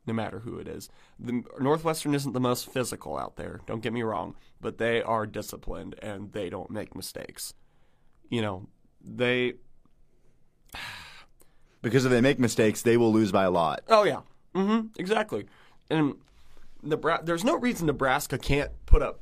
no 0.07 0.13
matter 0.13 0.39
who 0.39 0.57
it 0.57 0.67
is. 0.67 0.89
The 1.19 1.43
Northwestern 1.59 2.15
isn't 2.15 2.33
the 2.33 2.39
most 2.39 2.71
physical 2.71 3.17
out 3.17 3.35
there, 3.35 3.59
don't 3.67 3.81
get 3.81 3.93
me 3.93 4.01
wrong, 4.03 4.35
but 4.61 4.77
they 4.77 5.01
are 5.03 5.25
disciplined 5.27 5.95
and 6.01 6.31
they 6.31 6.49
don't 6.49 6.71
make 6.71 6.95
mistakes. 6.95 7.53
You 8.29 8.41
know, 8.41 8.67
they 9.03 9.53
Because 11.81 12.05
if 12.05 12.11
they 12.11 12.21
make 12.21 12.39
mistakes, 12.39 12.81
they 12.81 12.97
will 12.97 13.13
lose 13.13 13.31
by 13.31 13.43
a 13.43 13.51
lot. 13.51 13.81
Oh 13.87 14.03
yeah, 14.03 14.21
Mm-hmm. 14.55 14.87
exactly. 14.97 15.45
And 15.89 16.15
Nebra- 16.83 17.25
there's 17.25 17.43
no 17.43 17.55
reason 17.55 17.85
Nebraska 17.87 18.37
can't 18.37 18.71
put 18.85 19.01
up, 19.01 19.19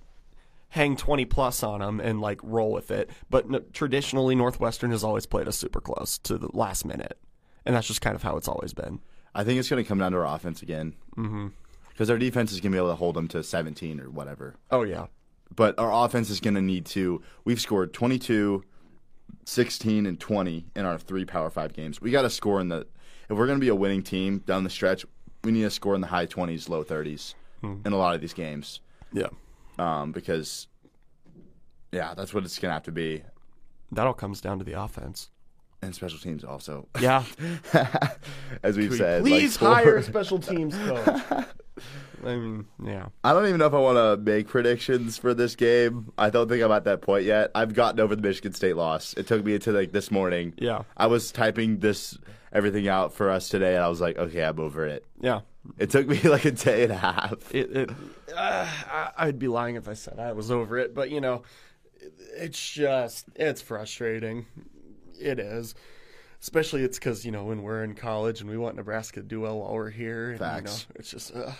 hang 0.69 0.95
twenty 0.95 1.25
plus 1.25 1.63
on 1.63 1.79
them 1.81 1.99
and 1.99 2.21
like 2.21 2.39
roll 2.43 2.71
with 2.71 2.91
it. 2.91 3.09
But 3.29 3.45
n- 3.45 3.65
traditionally, 3.73 4.35
Northwestern 4.35 4.91
has 4.91 5.03
always 5.03 5.25
played 5.25 5.47
us 5.47 5.57
super 5.57 5.81
close 5.81 6.17
to 6.19 6.37
the 6.37 6.49
last 6.53 6.85
minute, 6.85 7.17
and 7.65 7.75
that's 7.75 7.87
just 7.87 8.01
kind 8.01 8.15
of 8.15 8.23
how 8.23 8.37
it's 8.37 8.47
always 8.47 8.73
been. 8.73 8.99
I 9.35 9.43
think 9.43 9.59
it's 9.59 9.69
going 9.69 9.83
to 9.83 9.87
come 9.87 9.99
down 9.99 10.13
to 10.13 10.17
our 10.17 10.35
offense 10.35 10.61
again. 10.61 10.95
Mm-hmm. 11.17 11.47
Because 11.89 12.09
our 12.09 12.17
defense 12.17 12.51
is 12.51 12.59
going 12.59 12.71
to 12.71 12.75
be 12.75 12.79
able 12.79 12.89
to 12.89 12.95
hold 12.95 13.15
them 13.15 13.27
to 13.29 13.43
17 13.43 13.99
or 14.01 14.09
whatever. 14.09 14.55
Oh 14.71 14.83
yeah, 14.83 15.05
But 15.55 15.77
our 15.79 16.05
offense 16.05 16.29
is 16.29 16.39
going 16.39 16.55
to 16.55 16.61
need 16.61 16.85
to. 16.87 17.21
We've 17.45 17.61
scored 17.61 17.93
22, 17.93 18.63
16, 19.45 20.05
and 20.05 20.19
20 20.19 20.65
in 20.75 20.85
our 20.85 20.97
three 20.97 21.23
Power 21.23 21.49
Five 21.49 21.71
games. 21.73 22.01
We 22.01 22.11
got 22.11 22.23
to 22.23 22.29
score 22.29 22.59
in 22.59 22.67
the. 22.69 22.87
If 23.29 23.37
we're 23.37 23.45
going 23.47 23.59
to 23.59 23.63
be 23.63 23.69
a 23.69 23.75
winning 23.75 24.03
team 24.03 24.39
down 24.39 24.63
the 24.63 24.69
stretch, 24.69 25.05
we 25.43 25.51
need 25.51 25.61
to 25.61 25.69
score 25.69 25.95
in 25.95 26.01
the 26.01 26.07
high 26.07 26.25
20s, 26.25 26.67
low 26.69 26.83
30s 26.83 27.33
in 27.85 27.93
a 27.93 27.97
lot 27.97 28.13
of 28.13 28.21
these 28.21 28.33
games. 28.33 28.79
yeah. 29.11 29.27
Um, 29.79 30.11
because, 30.11 30.67
yeah, 31.91 32.13
that's 32.13 32.33
what 32.33 32.43
it's 32.45 32.59
going 32.59 32.69
to 32.69 32.73
have 32.73 32.83
to 32.83 32.91
be. 32.91 33.23
That 33.91 34.05
all 34.05 34.13
comes 34.13 34.39
down 34.41 34.59
to 34.59 34.65
the 34.65 34.73
offense. 34.73 35.29
And 35.81 35.93
special 35.93 36.17
teams 36.17 36.43
also, 36.43 36.87
Yeah, 36.99 37.23
as 38.63 38.77
we've 38.77 38.93
said. 38.95 39.21
please 39.23 39.61
like, 39.61 39.83
hire 39.83 39.97
a 39.97 40.03
special 40.03 40.39
teams 40.39 40.75
coach. 40.75 41.23
I 42.25 42.35
mean, 42.37 42.65
yeah. 42.83 43.09
I 43.23 43.33
don't 43.33 43.45
even 43.45 43.59
know 43.59 43.67
if 43.67 43.73
I 43.73 43.79
want 43.79 43.97
to 43.97 44.17
make 44.31 44.47
predictions 44.47 45.17
for 45.17 45.33
this 45.35 45.55
game. 45.55 46.11
I 46.17 46.31
don't 46.31 46.47
think 46.49 46.63
I'm 46.63 46.71
at 46.71 46.85
that 46.85 47.01
point 47.01 47.25
yet. 47.25 47.51
I've 47.53 47.73
gotten 47.75 47.99
over 47.99 48.15
the 48.15 48.21
Michigan 48.21 48.53
State 48.53 48.75
loss. 48.75 49.13
It 49.13 49.27
took 49.27 49.45
me 49.45 49.53
until 49.53 49.75
like 49.75 49.91
this 49.91 50.09
morning. 50.09 50.53
Yeah. 50.57 50.83
I 50.97 51.05
was 51.05 51.31
typing 51.31 51.79
this 51.79 52.17
everything 52.51 52.87
out 52.87 53.13
for 53.13 53.29
us 53.29 53.49
today, 53.49 53.75
and 53.75 53.83
I 53.83 53.87
was 53.89 54.01
like, 54.01 54.17
okay, 54.17 54.43
I'm 54.43 54.59
over 54.59 54.85
it. 54.87 55.05
Yeah, 55.21 55.41
It 55.77 55.91
took 55.91 56.07
me 56.07 56.19
like 56.23 56.45
a 56.45 56.51
day 56.51 56.83
and 56.83 56.93
a 56.93 56.97
half. 56.97 57.53
it, 57.53 57.75
it 57.75 57.89
uh, 58.35 58.67
I- 58.89 59.11
I'd 59.17 59.37
be 59.37 59.49
lying 59.49 59.75
if 59.75 59.87
I 59.87 59.93
said 59.93 60.17
I 60.17 60.31
was 60.31 60.49
over 60.49 60.79
it, 60.79 60.95
but 60.95 61.11
you 61.11 61.21
know, 61.21 61.43
it's 62.37 62.71
just 62.73 63.25
it's 63.35 63.61
frustrating. 63.61 64.47
It 65.19 65.39
is, 65.39 65.75
especially 66.41 66.83
it's 66.83 66.97
because 66.99 67.25
you 67.25 67.31
know 67.31 67.45
when 67.45 67.63
we're 67.63 67.83
in 67.83 67.95
college 67.95 68.41
and 68.41 68.49
we 68.49 68.57
want 68.57 68.75
Nebraska 68.75 69.21
to 69.21 69.25
do 69.25 69.41
well 69.41 69.59
while 69.59 69.73
we're 69.73 69.89
here. 69.89 70.31
And, 70.31 70.39
Facts. 70.39 70.87
You 70.89 70.93
know, 70.93 70.99
it's 70.99 71.11
just. 71.11 71.35
Uh, 71.35 71.51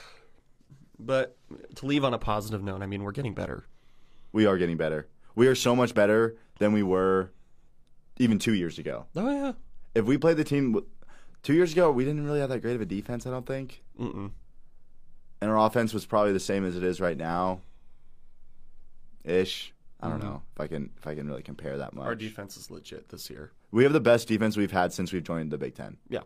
but 0.97 1.37
to 1.75 1.85
leave 1.85 2.03
on 2.03 2.13
a 2.13 2.17
positive 2.17 2.63
note, 2.63 2.81
I 2.81 2.85
mean, 2.85 3.03
we're 3.03 3.11
getting 3.11 3.33
better. 3.33 3.65
We 4.31 4.45
are 4.45 4.57
getting 4.57 4.77
better. 4.77 5.07
We 5.35 5.47
are 5.47 5.55
so 5.55 5.75
much 5.75 5.93
better 5.93 6.37
than 6.59 6.71
we 6.71 6.83
were 6.83 7.31
even 8.17 8.39
two 8.39 8.53
years 8.53 8.79
ago. 8.79 9.05
Oh 9.15 9.29
yeah. 9.29 9.51
If 9.93 10.05
we 10.05 10.17
played 10.17 10.37
the 10.37 10.43
team 10.43 10.81
two 11.43 11.53
years 11.53 11.73
ago, 11.73 11.91
we 11.91 12.05
didn't 12.05 12.25
really 12.25 12.39
have 12.39 12.49
that 12.49 12.61
great 12.61 12.75
of 12.75 12.81
a 12.81 12.85
defense. 12.85 13.25
I 13.25 13.31
don't 13.31 13.45
think, 13.45 13.83
Mm-mm. 13.99 14.31
and 15.41 15.51
our 15.51 15.57
offense 15.57 15.93
was 15.93 16.05
probably 16.05 16.33
the 16.33 16.39
same 16.39 16.65
as 16.65 16.75
it 16.75 16.83
is 16.83 16.99
right 16.99 17.17
now. 17.17 17.61
Ish. 19.23 19.73
I 20.01 20.09
don't 20.09 20.21
know 20.23 20.41
if 20.55 20.61
I 20.61 20.67
can 20.67 20.89
if 20.97 21.07
I 21.07 21.15
can 21.15 21.27
really 21.27 21.41
compare 21.41 21.77
that 21.77 21.93
much. 21.93 22.01
Mm-hmm. 22.01 22.07
Our 22.09 22.15
defense 22.15 22.57
is 22.57 22.69
legit 22.69 23.09
this 23.09 23.29
year. 23.29 23.51
We 23.71 23.83
have 23.83 23.93
the 23.93 23.99
best 23.99 24.27
defense 24.27 24.55
we've 24.57 24.71
had 24.71 24.93
since 24.93 25.11
we've 25.11 25.23
joined 25.23 25.51
the 25.51 25.57
Big 25.57 25.75
Ten, 25.75 25.97
Yeah. 26.09 26.21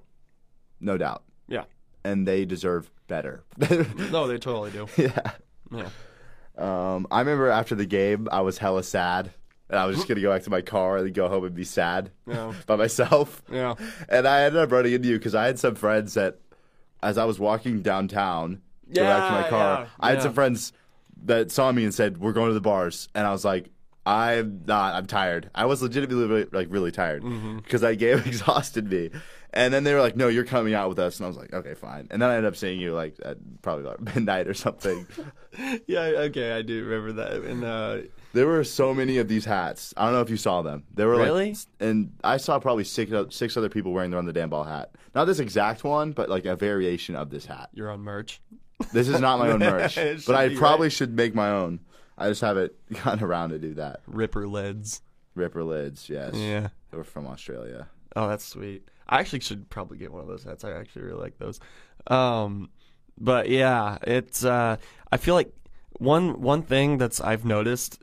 no 0.79 0.97
doubt, 0.97 1.23
Yeah. 1.47 1.63
and 2.03 2.27
they 2.27 2.45
deserve 2.45 2.91
better. 3.07 3.43
No, 4.11 4.27
they 4.27 4.37
totally 4.37 4.71
do. 4.71 4.87
yeah. 4.97 5.31
Yeah. 5.71 5.89
Um, 6.57 7.07
I 7.09 7.19
remember 7.19 7.49
after 7.49 7.75
the 7.75 7.85
game, 7.85 8.27
I 8.31 8.41
was 8.41 8.57
hella 8.57 8.83
sad 8.83 9.31
and 9.69 9.79
I 9.79 9.85
was 9.85 9.95
just 9.95 10.07
gonna 10.07 10.19
go 10.21 10.31
back 10.33 10.43
to 10.43 10.49
my 10.49 10.61
car 10.61 10.97
and 10.97 11.13
go 11.13 11.29
home 11.29 11.45
and 11.45 11.55
be 11.55 11.63
sad 11.63 12.11
Yeah. 12.27 12.53
by 12.65 12.75
myself. 12.75 13.41
Yeah. 13.51 13.75
And 14.09 14.27
I 14.27 14.43
ended 14.43 14.61
up 14.61 14.71
running 14.71 14.93
into 14.93 15.07
you 15.07 15.17
because 15.17 15.35
I 15.35 15.45
had 15.45 15.57
some 15.59 15.75
friends 15.75 16.15
that, 16.15 16.39
as 17.01 17.17
I 17.17 17.25
was 17.25 17.39
walking 17.39 17.81
downtown, 17.81 18.61
go 18.93 19.03
back 19.03 19.29
to 19.29 19.41
my 19.41 19.49
car, 19.49 19.79
yeah, 19.81 19.87
I 19.99 20.09
had 20.09 20.17
yeah. 20.17 20.23
some 20.23 20.33
friends 20.33 20.73
that 21.25 21.51
saw 21.51 21.71
me 21.71 21.83
and 21.83 21.93
said, 21.93 22.17
"We're 22.17 22.33
going 22.33 22.49
to 22.49 22.53
the 22.53 22.61
bars," 22.61 23.09
and 23.15 23.25
I 23.27 23.31
was 23.31 23.45
like. 23.45 23.69
I'm 24.05 24.63
not. 24.65 24.95
I'm 24.95 25.05
tired. 25.05 25.51
I 25.53 25.65
was 25.65 25.83
legitimately 25.83 26.25
really, 26.25 26.47
like 26.51 26.67
really 26.71 26.89
tired 26.91 27.21
Mm-hmm. 27.21 27.57
because 27.57 27.81
that 27.81 27.97
game 27.97 28.17
exhausted 28.25 28.89
me. 28.89 29.11
And 29.53 29.71
then 29.71 29.83
they 29.83 29.93
were 29.93 29.99
like, 30.01 30.15
"No, 30.15 30.29
you're 30.29 30.45
coming 30.45 30.73
out 30.73 30.89
with 30.89 30.97
us," 30.97 31.19
and 31.19 31.25
I 31.25 31.27
was 31.27 31.37
like, 31.37 31.53
"Okay, 31.53 31.75
fine." 31.75 32.07
And 32.09 32.19
then 32.19 32.29
I 32.29 32.37
ended 32.37 32.47
up 32.47 32.55
seeing 32.55 32.79
you 32.79 32.95
like 32.95 33.17
at 33.23 33.37
probably 33.61 33.83
like 33.83 33.99
midnight 34.15 34.47
or 34.47 34.53
something. 34.55 35.05
Yeah. 35.87 36.01
Okay. 36.29 36.53
I 36.53 36.61
do 36.61 36.83
remember 36.85 37.11
that. 37.23 37.41
And 37.43 37.63
uh, 37.63 37.97
There 38.33 38.47
were 38.47 38.63
so 38.63 38.93
many 38.93 39.17
of 39.17 39.27
these 39.27 39.45
hats. 39.45 39.93
I 39.97 40.05
don't 40.05 40.13
know 40.13 40.21
if 40.21 40.29
you 40.29 40.37
saw 40.37 40.61
them. 40.61 40.83
There 40.93 41.07
were 41.07 41.17
Really? 41.17 41.49
like, 41.49 41.57
and 41.79 42.13
I 42.23 42.37
saw 42.37 42.57
probably 42.59 42.83
six 42.85 43.11
six 43.35 43.57
other 43.57 43.69
people 43.69 43.91
wearing 43.91 44.11
the 44.11 44.15
Run 44.17 44.25
the 44.25 44.33
Damn 44.33 44.49
Ball 44.49 44.63
hat. 44.63 44.91
Not 45.13 45.25
this 45.25 45.39
exact 45.39 45.83
one, 45.83 46.11
but 46.13 46.29
like 46.29 46.45
a 46.45 46.55
variation 46.55 47.15
of 47.15 47.29
this 47.29 47.45
hat. 47.45 47.69
you're 47.73 47.89
on 47.91 47.99
merch. 48.01 48.41
This 48.93 49.07
is 49.07 49.19
not 49.19 49.39
my 49.39 49.49
own 49.51 49.59
merch, 49.59 49.97
It 49.97 50.21
should 50.21 50.25
but 50.27 50.35
I 50.35 50.49
be, 50.49 50.55
probably 50.55 50.89
should 50.89 51.13
make 51.15 51.35
my 51.35 51.49
own. 51.49 51.79
I 52.17 52.29
just 52.29 52.41
haven't 52.41 52.73
gotten 53.03 53.23
around 53.23 53.49
to 53.51 53.59
do 53.59 53.73
that. 53.75 54.01
Ripper 54.07 54.47
lids. 54.47 55.01
Ripper 55.35 55.63
lids, 55.63 56.09
yes. 56.09 56.35
Yeah. 56.35 56.69
They 56.91 56.97
were 56.97 57.03
from 57.03 57.27
Australia. 57.27 57.87
Oh, 58.15 58.27
that's 58.27 58.45
sweet. 58.45 58.87
I 59.07 59.19
actually 59.19 59.39
should 59.41 59.69
probably 59.69 59.97
get 59.97 60.11
one 60.11 60.21
of 60.21 60.27
those 60.27 60.43
hats. 60.43 60.63
I 60.63 60.71
actually 60.71 61.03
really 61.03 61.21
like 61.21 61.37
those. 61.37 61.59
Um, 62.07 62.69
but 63.17 63.49
yeah, 63.49 63.97
it's. 64.03 64.43
Uh, 64.43 64.77
I 65.11 65.17
feel 65.17 65.35
like 65.35 65.53
one 65.99 66.41
one 66.41 66.61
thing 66.63 66.97
that's 66.97 67.19
I've 67.21 67.45
noticed 67.45 67.99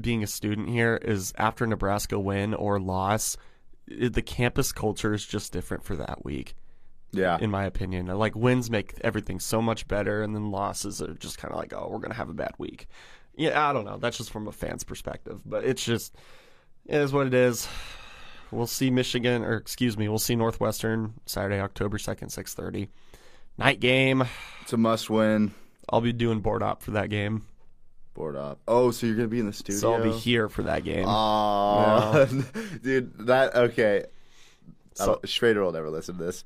being 0.00 0.22
a 0.22 0.26
student 0.26 0.68
here 0.68 0.96
is 0.96 1.32
after 1.38 1.66
Nebraska 1.66 2.18
win 2.18 2.52
or 2.54 2.78
loss, 2.80 3.36
i- 3.90 4.08
the 4.08 4.22
campus 4.22 4.72
culture 4.72 5.14
is 5.14 5.24
just 5.24 5.52
different 5.52 5.84
for 5.84 5.96
that 5.96 6.24
week. 6.24 6.54
Yeah. 7.12 7.38
in 7.40 7.50
my 7.50 7.64
opinion. 7.64 8.06
Like 8.06 8.34
wins 8.34 8.70
make 8.70 8.94
everything 9.02 9.40
so 9.40 9.62
much 9.62 9.88
better, 9.88 10.22
and 10.22 10.34
then 10.34 10.50
losses 10.50 11.00
are 11.00 11.14
just 11.14 11.38
kind 11.38 11.52
of 11.52 11.58
like, 11.58 11.72
oh, 11.72 11.88
we're 11.90 11.98
gonna 12.00 12.14
have 12.14 12.28
a 12.28 12.34
bad 12.34 12.52
week. 12.58 12.86
Yeah, 13.36 13.68
I 13.68 13.72
don't 13.72 13.84
know. 13.84 13.98
That's 13.98 14.16
just 14.16 14.30
from 14.30 14.48
a 14.48 14.52
fan's 14.52 14.84
perspective, 14.84 15.40
but 15.44 15.64
it's 15.64 15.84
just 15.84 16.14
it 16.86 16.96
is 16.96 17.12
what 17.12 17.26
it 17.26 17.34
is. 17.34 17.68
We'll 18.50 18.66
see 18.66 18.90
Michigan, 18.90 19.42
or 19.44 19.54
excuse 19.56 19.98
me, 19.98 20.08
we'll 20.08 20.18
see 20.18 20.36
Northwestern 20.36 21.14
Saturday, 21.26 21.60
October 21.60 21.98
second, 21.98 22.30
six 22.30 22.54
thirty, 22.54 22.88
night 23.58 23.80
game. 23.80 24.24
It's 24.62 24.72
a 24.72 24.76
must 24.76 25.10
win. 25.10 25.52
I'll 25.88 26.00
be 26.00 26.12
doing 26.12 26.40
board 26.40 26.62
op 26.62 26.82
for 26.82 26.92
that 26.92 27.10
game, 27.10 27.44
Board 28.14 28.34
up. 28.36 28.58
Oh, 28.66 28.90
so 28.92 29.06
you're 29.06 29.16
gonna 29.16 29.28
be 29.28 29.40
in 29.40 29.46
the 29.46 29.52
studio? 29.52 29.78
so 29.78 29.94
I'll 29.94 30.02
be 30.02 30.10
here 30.12 30.48
for 30.48 30.62
that 30.62 30.84
game. 30.84 31.04
Aw, 31.06 32.24
dude, 32.82 33.26
that 33.26 33.54
okay. 33.54 34.04
So- 34.94 35.20
Schrader 35.24 35.62
will 35.62 35.72
never 35.72 35.90
listen 35.90 36.16
to 36.16 36.24
this. 36.24 36.44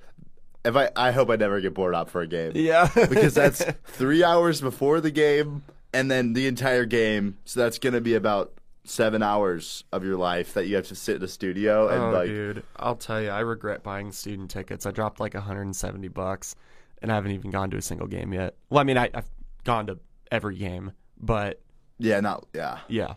If 0.64 0.77
I, 0.77 0.90
I 0.94 1.11
hope 1.11 1.31
I 1.31 1.37
never 1.37 1.61
get 1.61 1.73
bored 1.75 1.94
out 1.94 2.11
for 2.11 2.20
a 2.20 2.27
game. 2.27 2.53
yeah, 2.55 2.88
because 3.09 3.35
that's 3.35 3.64
three 3.85 4.23
hours 4.23 4.61
before 4.61 5.01
the 5.01 5.11
game 5.11 5.62
and 5.92 6.11
then 6.11 6.35
the 6.35 6.46
entire 6.46 6.85
game. 6.85 7.38
So 7.44 7.61
that's 7.61 7.79
gonna 7.79 8.01
be 8.01 8.14
about 8.14 8.53
seven 8.85 9.23
hours 9.23 9.85
of 9.92 10.05
your 10.05 10.16
life 10.16 10.55
that 10.55 10.66
you 10.66 10.77
have 10.77 10.88
to 10.88 10.94
sit 10.94 11.16
in 11.16 11.23
a 11.23 11.29
studio 11.29 11.88
and 11.88 12.03
oh, 12.03 12.11
like. 12.11 12.27
dude, 12.29 12.62
I'll 12.77 12.96
tell 12.96 13.23
you, 13.23 13.29
I 13.31 13.40
regret 13.40 13.83
buying 13.83 14.12
student 14.12 14.51
tickets. 14.51 14.85
I 14.87 14.90
dropped 14.90 15.20
like 15.20 15.35
170 15.35 16.09
bucks, 16.09 16.55
and 17.01 17.11
I 17.11 17.14
haven't 17.14 17.33
even 17.33 17.51
gone 17.51 17.70
to 17.70 17.77
a 17.77 17.83
single 17.83 18.07
game 18.07 18.33
yet. 18.33 18.55
Well, 18.68 18.81
I 18.81 18.85
mean, 18.85 18.99
I, 18.99 19.11
I've 19.14 19.31
gone 19.64 19.87
to 19.87 19.99
every 20.31 20.57
game, 20.57 20.92
but 21.18 21.61
Yeah, 21.99 22.20
not 22.20 22.46
yeah. 22.55 22.79
yeah, 22.88 23.14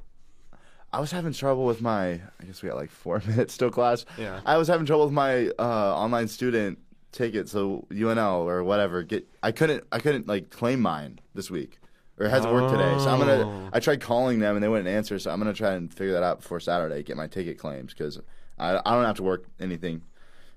I 0.92 1.00
was 1.00 1.12
having 1.12 1.34
trouble 1.34 1.66
with 1.66 1.82
my. 1.82 2.12
I 2.12 2.46
guess 2.46 2.62
we 2.62 2.70
got 2.70 2.78
like 2.78 2.92
four 2.92 3.22
minutes 3.28 3.54
still 3.54 3.72
class. 3.72 4.06
Yeah. 4.18 4.40
I 4.46 4.58
was 4.58 4.68
having 4.68 4.86
trouble 4.86 5.06
with 5.06 5.14
my 5.14 5.50
uh, 5.60 5.96
online 5.96 6.28
student 6.28 6.80
ticket, 7.14 7.48
so 7.48 7.86
UNL 7.92 8.40
or 8.46 8.64
whatever. 8.64 9.02
Get 9.04 9.26
I 9.42 9.52
couldn't 9.54 9.86
I 9.92 10.00
couldn't 10.00 10.28
like 10.28 10.50
claim 10.50 10.82
mine 10.82 11.20
this 11.34 11.50
week. 11.50 11.80
Or 12.20 12.28
it 12.28 12.30
hasn't 12.30 12.54
worked 12.54 12.70
today, 12.72 12.96
so 13.00 13.10
I'm 13.10 13.22
Oh. 13.22 13.26
gonna. 13.26 13.70
I 13.74 13.80
tried 13.80 14.00
calling 14.02 14.38
them 14.40 14.56
and 14.56 14.64
they 14.64 14.68
wouldn't 14.68 14.88
answer, 14.88 15.18
so 15.18 15.32
I'm 15.32 15.40
gonna 15.40 15.54
try 15.54 15.72
and 15.74 15.92
figure 15.92 16.14
that 16.14 16.22
out 16.24 16.42
before 16.42 16.60
Saturday. 16.60 17.02
Get 17.02 17.18
my 17.18 17.26
ticket 17.28 17.58
claims 17.58 17.94
because 17.94 18.20
I, 18.60 18.80
I 18.86 18.94
don't 18.96 19.06
have 19.06 19.16
to 19.18 19.24
work 19.24 19.46
anything 19.60 20.04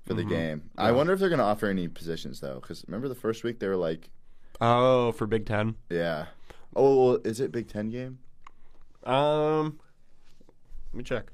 for 0.05 0.13
Mm-hmm. 0.13 0.29
the 0.29 0.35
game. 0.35 0.69
I 0.77 0.91
wonder 0.91 1.13
if 1.13 1.19
they're 1.19 1.29
gonna 1.29 1.43
offer 1.43 1.65
any 1.67 1.87
positions 1.87 2.39
though, 2.41 2.59
because 2.61 2.83
remember 2.87 3.07
the 3.07 3.15
first 3.15 3.43
week 3.43 3.57
they 3.59 3.67
were 3.67 3.75
like, 3.75 4.09
oh, 4.61 5.11
for 5.13 5.25
Big 5.25 5.45
Ten. 5.47 5.75
yeah. 5.89 6.27
Oh, 6.75 7.05
well, 7.13 7.19
is 7.23 7.39
it 7.39 7.51
Big 7.51 7.67
Ten 7.67 7.89
game? 7.89 8.19
Um, 9.03 9.79
let 10.93 10.97
me 10.97 11.03
check. 11.03 11.31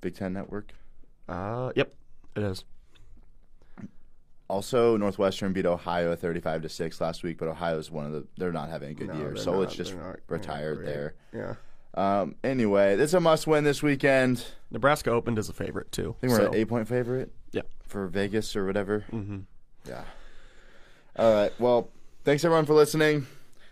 Big 0.00 0.14
Ten 0.14 0.32
Network. 0.32 0.72
Uh, 1.28 1.72
yep, 1.74 1.92
it 2.36 2.42
is. 2.44 2.64
Also, 4.48 4.96
Northwestern 4.98 5.52
beat 5.52 5.64
Ohio 5.64 6.14
35 6.14 6.62
to 6.62 6.68
6 6.68 7.00
last 7.00 7.22
week, 7.22 7.38
but 7.38 7.48
Ohio's 7.48 7.90
one 7.90 8.04
of 8.04 8.12
the 8.12 8.26
they're 8.36 8.52
not 8.52 8.68
having 8.68 8.90
a 8.90 8.94
good 8.94 9.08
No, 9.08 9.14
year. 9.16 9.36
So 9.36 9.52
not. 9.54 9.62
it's 9.62 9.74
just 9.74 9.96
not- 9.96 10.18
retired 10.28 10.84
there. 10.86 11.14
Yeah, 11.32 11.54
Um, 11.94 12.34
anyway, 12.44 12.96
it's 12.96 13.14
a 13.14 13.20
must 13.20 13.46
win 13.46 13.64
this 13.64 13.82
weekend. 13.82 14.44
Nebraska 14.70 15.10
opened 15.10 15.38
as 15.38 15.48
a 15.48 15.52
favorite 15.54 15.90
too. 15.90 16.16
I 16.18 16.20
think 16.20 16.30
we're 16.32 16.38
so, 16.38 16.46
an 16.48 16.54
8 16.54 16.68
point 16.68 16.88
favorite 16.88 17.32
Yeah. 17.52 17.62
for 17.86 18.06
Vegas 18.08 18.54
or 18.56 18.66
whatever. 18.66 19.04
Mm-hmm. 19.10 19.38
Yeah. 19.88 20.04
All 21.16 21.32
right. 21.34 21.52
Well, 21.58 21.88
thanks 22.24 22.44
everyone 22.44 22.66
for 22.66 22.74
listening. 22.74 23.26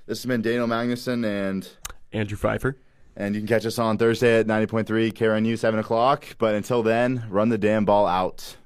This 0.07 0.23
has 0.23 0.27
been 0.27 0.43
Daniel 0.43 0.67
Magnuson 0.67 1.25
and 1.27 1.69
Andrew 2.13 2.37
Pfeiffer. 2.37 2.77
and 3.17 3.35
you 3.35 3.41
can 3.43 3.49
catch 3.49 3.67
us 3.67 3.79
on 3.79 3.99
Thursday 3.99 4.39
at 4.41 4.47
90.3 4.47 5.13
KRNU 5.13 5.57
7 5.59 5.79
o'clock. 5.81 6.25
But 6.39 6.55
until 6.55 6.83
then, 6.83 7.25
run 7.29 7.49
the 7.51 7.59
damn 7.59 7.85
ball 7.85 8.07
out. 8.07 8.57